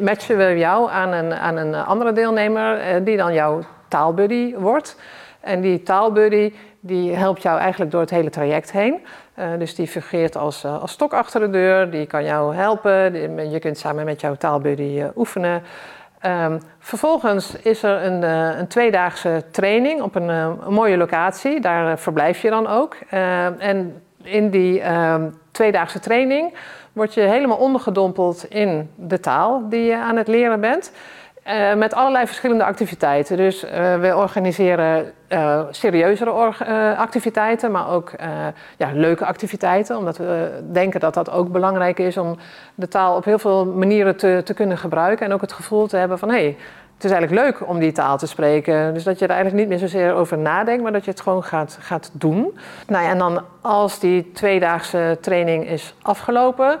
matchen, 0.00 0.36
we 0.36 0.54
jou 0.58 0.90
aan 0.90 1.12
een, 1.12 1.34
aan 1.34 1.56
een 1.56 1.74
andere 1.74 2.12
deelnemer 2.12 2.78
uh, 2.78 3.04
die 3.04 3.16
dan 3.16 3.34
jouw 3.34 3.60
taalbuddy 3.88 4.54
wordt. 4.56 4.96
En 5.40 5.60
die 5.60 5.82
taalbuddy 5.82 6.52
die 6.80 7.14
helpt 7.14 7.42
jou 7.42 7.58
eigenlijk 7.58 7.90
door 7.90 8.00
het 8.00 8.10
hele 8.10 8.30
traject 8.30 8.72
heen. 8.72 9.04
Uh, 9.38 9.46
dus 9.58 9.74
die 9.74 9.86
fungeert 9.86 10.36
als, 10.36 10.64
als 10.64 10.92
stok 10.92 11.12
achter 11.12 11.40
de 11.40 11.50
deur, 11.50 11.90
die 11.90 12.06
kan 12.06 12.24
jou 12.24 12.54
helpen. 12.54 13.50
Je 13.50 13.58
kunt 13.58 13.78
samen 13.78 14.04
met 14.04 14.20
jouw 14.20 14.34
taalbuddy 14.34 15.02
oefenen. 15.16 15.62
Um, 16.26 16.60
vervolgens 16.78 17.56
is 17.56 17.82
er 17.82 18.04
een, 18.04 18.22
uh, 18.22 18.58
een 18.58 18.66
tweedaagse 18.66 19.44
training 19.50 20.02
op 20.02 20.14
een, 20.14 20.28
een 20.28 20.72
mooie 20.72 20.96
locatie. 20.96 21.60
Daar 21.60 21.90
uh, 21.90 21.96
verblijf 21.96 22.42
je 22.42 22.50
dan 22.50 22.66
ook. 22.66 22.96
en 23.58 24.02
in 24.22 24.50
die 24.50 24.80
ehm, 24.80 25.30
tweedaagse 25.50 26.00
training 26.00 26.54
word 26.92 27.14
je 27.14 27.20
helemaal 27.20 27.56
ondergedompeld 27.56 28.44
in 28.48 28.90
de 28.94 29.20
taal 29.20 29.68
die 29.68 29.84
je 29.84 29.96
aan 29.96 30.16
het 30.16 30.28
leren 30.28 30.60
bent. 30.60 30.92
Uh, 31.48 31.74
met 31.74 31.94
allerlei 31.94 32.26
verschillende 32.26 32.64
activiteiten. 32.64 33.36
Dus 33.36 33.64
uh, 33.64 33.70
we 34.00 34.16
organiseren 34.16 35.12
uh, 35.28 35.60
serieuzere 35.70 36.30
activiteiten, 36.96 37.70
maar 37.70 37.88
ook 37.88 38.12
ja, 38.76 38.90
leuke 38.92 39.26
activiteiten. 39.26 39.96
Omdat 39.96 40.16
we 40.16 40.62
denken 40.72 41.00
dat 41.00 41.14
dat 41.14 41.30
ook 41.30 41.52
belangrijk 41.52 41.98
is 41.98 42.16
om 42.16 42.36
de 42.74 42.88
taal 42.88 43.16
op 43.16 43.24
heel 43.24 43.38
veel 43.38 43.66
manieren 43.66 44.16
te, 44.16 44.40
te 44.44 44.54
kunnen 44.54 44.78
gebruiken. 44.78 45.26
En 45.26 45.32
ook 45.32 45.40
het 45.40 45.52
gevoel 45.52 45.86
te 45.86 45.96
hebben 45.96 46.18
van 46.18 46.28
hé, 46.28 46.34
hey, 46.34 46.56
het 46.94 47.04
is 47.04 47.10
eigenlijk 47.10 47.42
leuk 47.42 47.68
om 47.68 47.78
die 47.78 47.92
taal 47.92 48.18
te 48.18 48.26
spreken. 48.26 48.94
Dus 48.94 49.04
dat 49.04 49.18
je 49.18 49.24
er 49.24 49.34
eigenlijk 49.34 49.60
niet 49.60 49.68
meer 49.68 49.88
zozeer 49.88 50.14
over 50.14 50.38
nadenkt, 50.38 50.82
maar 50.82 50.92
dat 50.92 51.04
je 51.04 51.10
het 51.10 51.20
gewoon 51.20 51.44
gaat, 51.44 51.78
gaat 51.80 52.10
doen. 52.12 52.58
Nou 52.86 53.04
ja, 53.04 53.10
en 53.10 53.18
dan 53.18 53.42
als 53.60 53.98
die 53.98 54.32
tweedaagse 54.32 55.18
training 55.20 55.68
is 55.68 55.94
afgelopen, 56.02 56.78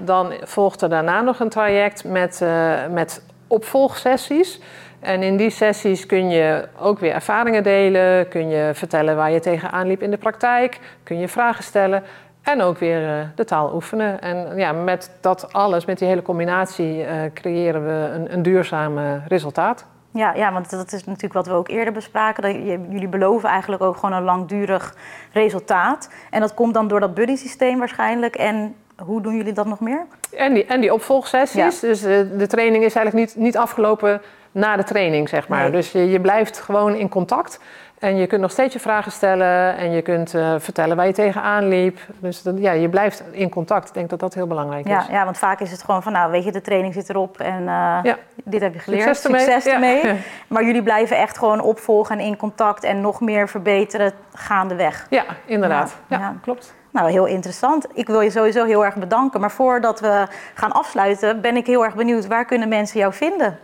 dan 0.00 0.32
volgt 0.42 0.82
er 0.82 0.88
daarna 0.88 1.20
nog 1.20 1.40
een 1.40 1.48
traject 1.48 2.04
met, 2.04 2.40
uh, 2.42 2.86
met 2.90 3.22
opvolgsessies. 3.48 4.60
En 5.00 5.22
in 5.22 5.36
die 5.36 5.50
sessies 5.50 6.06
kun 6.06 6.30
je 6.30 6.68
ook 6.78 6.98
weer 6.98 7.12
ervaringen 7.12 7.62
delen, 7.62 8.28
kun 8.28 8.48
je 8.48 8.70
vertellen 8.74 9.16
waar 9.16 9.30
je 9.30 9.40
tegenaan 9.40 9.86
liep 9.86 10.02
in 10.02 10.10
de 10.10 10.16
praktijk, 10.16 10.80
kun 11.02 11.18
je 11.18 11.28
vragen 11.28 11.64
stellen 11.64 12.02
en 12.42 12.62
ook 12.62 12.78
weer 12.78 13.02
uh, 13.02 13.24
de 13.34 13.44
taal 13.44 13.74
oefenen. 13.74 14.20
En 14.20 14.56
ja, 14.56 14.72
met 14.72 15.10
dat 15.20 15.52
alles, 15.52 15.84
met 15.84 15.98
die 15.98 16.08
hele 16.08 16.22
combinatie, 16.22 16.98
uh, 16.98 17.10
creëren 17.34 17.84
we 17.84 18.14
een, 18.14 18.32
een 18.32 18.42
duurzaam 18.42 18.98
resultaat. 19.26 19.86
Ja, 20.10 20.34
ja, 20.34 20.52
want 20.52 20.70
dat 20.70 20.92
is 20.92 21.04
natuurlijk 21.04 21.34
wat 21.34 21.46
we 21.46 21.52
ook 21.52 21.68
eerder 21.68 21.92
bespraken. 21.92 22.42
Dat 22.42 22.52
jullie 22.90 23.08
beloven 23.08 23.48
eigenlijk 23.48 23.82
ook 23.82 23.96
gewoon 23.96 24.12
een 24.12 24.22
langdurig 24.22 24.94
resultaat. 25.32 26.10
En 26.30 26.40
dat 26.40 26.54
komt 26.54 26.74
dan 26.74 26.88
door 26.88 27.00
dat 27.00 27.14
buddy-systeem 27.14 27.78
waarschijnlijk. 27.78 28.36
En 28.36 28.74
hoe 29.04 29.20
doen 29.20 29.36
jullie 29.36 29.52
dat 29.52 29.66
nog 29.66 29.80
meer? 29.80 30.06
En 30.36 30.54
die, 30.54 30.64
en 30.64 30.80
die 30.80 30.92
opvolgsessies. 30.92 31.80
Ja. 31.80 31.88
Dus 31.88 32.00
de, 32.00 32.36
de, 32.36 32.46
training 32.46 32.84
is 32.84 32.94
eigenlijk 32.94 33.26
niet, 33.26 33.44
niet 33.44 33.56
afgelopen 33.56 34.22
na 34.52 34.76
de 34.76 34.84
training, 34.84 35.28
zeg 35.28 35.48
maar. 35.48 35.62
Nee. 35.62 35.70
Dus 35.70 35.92
je, 35.92 36.10
je 36.10 36.20
blijft 36.20 36.60
gewoon 36.60 36.94
in 36.94 37.08
contact. 37.08 37.60
En 37.98 38.16
je 38.16 38.26
kunt 38.26 38.40
nog 38.40 38.50
steeds 38.50 38.72
je 38.72 38.80
vragen 38.80 39.12
stellen 39.12 39.76
en 39.76 39.90
je 39.90 40.02
kunt 40.02 40.34
uh, 40.34 40.54
vertellen 40.58 40.96
waar 40.96 41.06
je 41.06 41.12
tegenaan 41.12 41.68
liep. 41.68 41.98
Dus 42.18 42.42
dat, 42.42 42.54
ja, 42.58 42.72
je 42.72 42.88
blijft 42.88 43.22
in 43.30 43.48
contact. 43.48 43.88
Ik 43.88 43.94
denk 43.94 44.10
dat 44.10 44.20
dat 44.20 44.34
heel 44.34 44.46
belangrijk 44.46 44.86
ja, 44.86 45.00
is. 45.00 45.06
Ja, 45.06 45.24
want 45.24 45.38
vaak 45.38 45.60
is 45.60 45.70
het 45.70 45.82
gewoon 45.82 46.02
van, 46.02 46.12
nou 46.12 46.30
weet 46.30 46.44
je, 46.44 46.52
de 46.52 46.60
training 46.60 46.94
zit 46.94 47.08
erop 47.10 47.40
en 47.40 47.60
uh, 47.60 47.98
ja. 48.02 48.16
dit 48.44 48.60
heb 48.60 48.74
je 48.74 48.78
geleerd. 48.78 49.02
Succes 49.02 49.24
ermee. 49.24 49.40
Succes 49.40 49.64
ja. 49.64 49.72
ermee. 49.72 50.16
Maar 50.48 50.64
jullie 50.64 50.82
blijven 50.82 51.16
echt 51.16 51.38
gewoon 51.38 51.60
opvolgen 51.60 52.18
en 52.18 52.24
in 52.24 52.36
contact 52.36 52.84
en 52.84 53.00
nog 53.00 53.20
meer 53.20 53.48
verbeteren 53.48 54.12
gaandeweg. 54.34 55.06
Ja, 55.10 55.24
inderdaad. 55.44 55.96
Ja. 56.08 56.34
klopt. 56.42 56.74
Nou, 56.90 57.10
heel 57.10 57.26
interessant. 57.26 57.86
Ik 57.94 58.06
wil 58.06 58.20
je 58.20 58.30
sowieso 58.30 58.64
heel 58.64 58.84
erg 58.84 58.96
bedanken. 58.96 59.40
Maar 59.40 59.50
voordat 59.50 60.00
we 60.00 60.26
gaan 60.54 60.72
afsluiten, 60.72 61.40
ben 61.40 61.56
ik 61.56 61.66
heel 61.66 61.84
erg 61.84 61.94
benieuwd, 61.94 62.26
waar 62.26 62.44
kunnen 62.44 62.68
mensen 62.68 63.00
jou 63.00 63.12
vinden? 63.12 63.58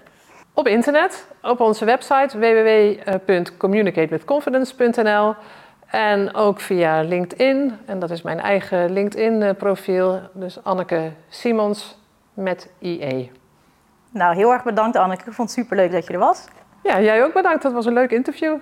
Op 0.53 0.67
internet, 0.67 1.27
op 1.43 1.61
onze 1.61 1.85
website 1.85 2.39
www.communicatewithconfidence.nl 2.39 5.35
en 5.87 6.35
ook 6.35 6.61
via 6.61 7.03
LinkedIn. 7.03 7.79
En 7.87 7.99
dat 7.99 8.11
is 8.11 8.23
mijn 8.23 8.41
eigen 8.41 8.93
LinkedIn-profiel. 8.93 10.21
Dus 10.33 10.65
Anneke 10.65 11.13
Simons 11.29 11.99
met 12.35 12.71
IE. 12.79 13.31
Nou, 14.11 14.35
heel 14.35 14.53
erg 14.53 14.63
bedankt 14.63 14.97
Anneke. 14.97 15.25
Ik 15.27 15.33
vond 15.33 15.51
het 15.51 15.59
superleuk 15.59 15.93
dat 15.93 16.07
je 16.07 16.13
er 16.13 16.19
was. 16.19 16.45
Ja, 16.83 17.01
jij 17.01 17.25
ook 17.25 17.33
bedankt. 17.33 17.63
Dat 17.63 17.73
was 17.73 17.87
een 17.87 17.93
leuk 17.93 18.11
interview. 18.11 18.57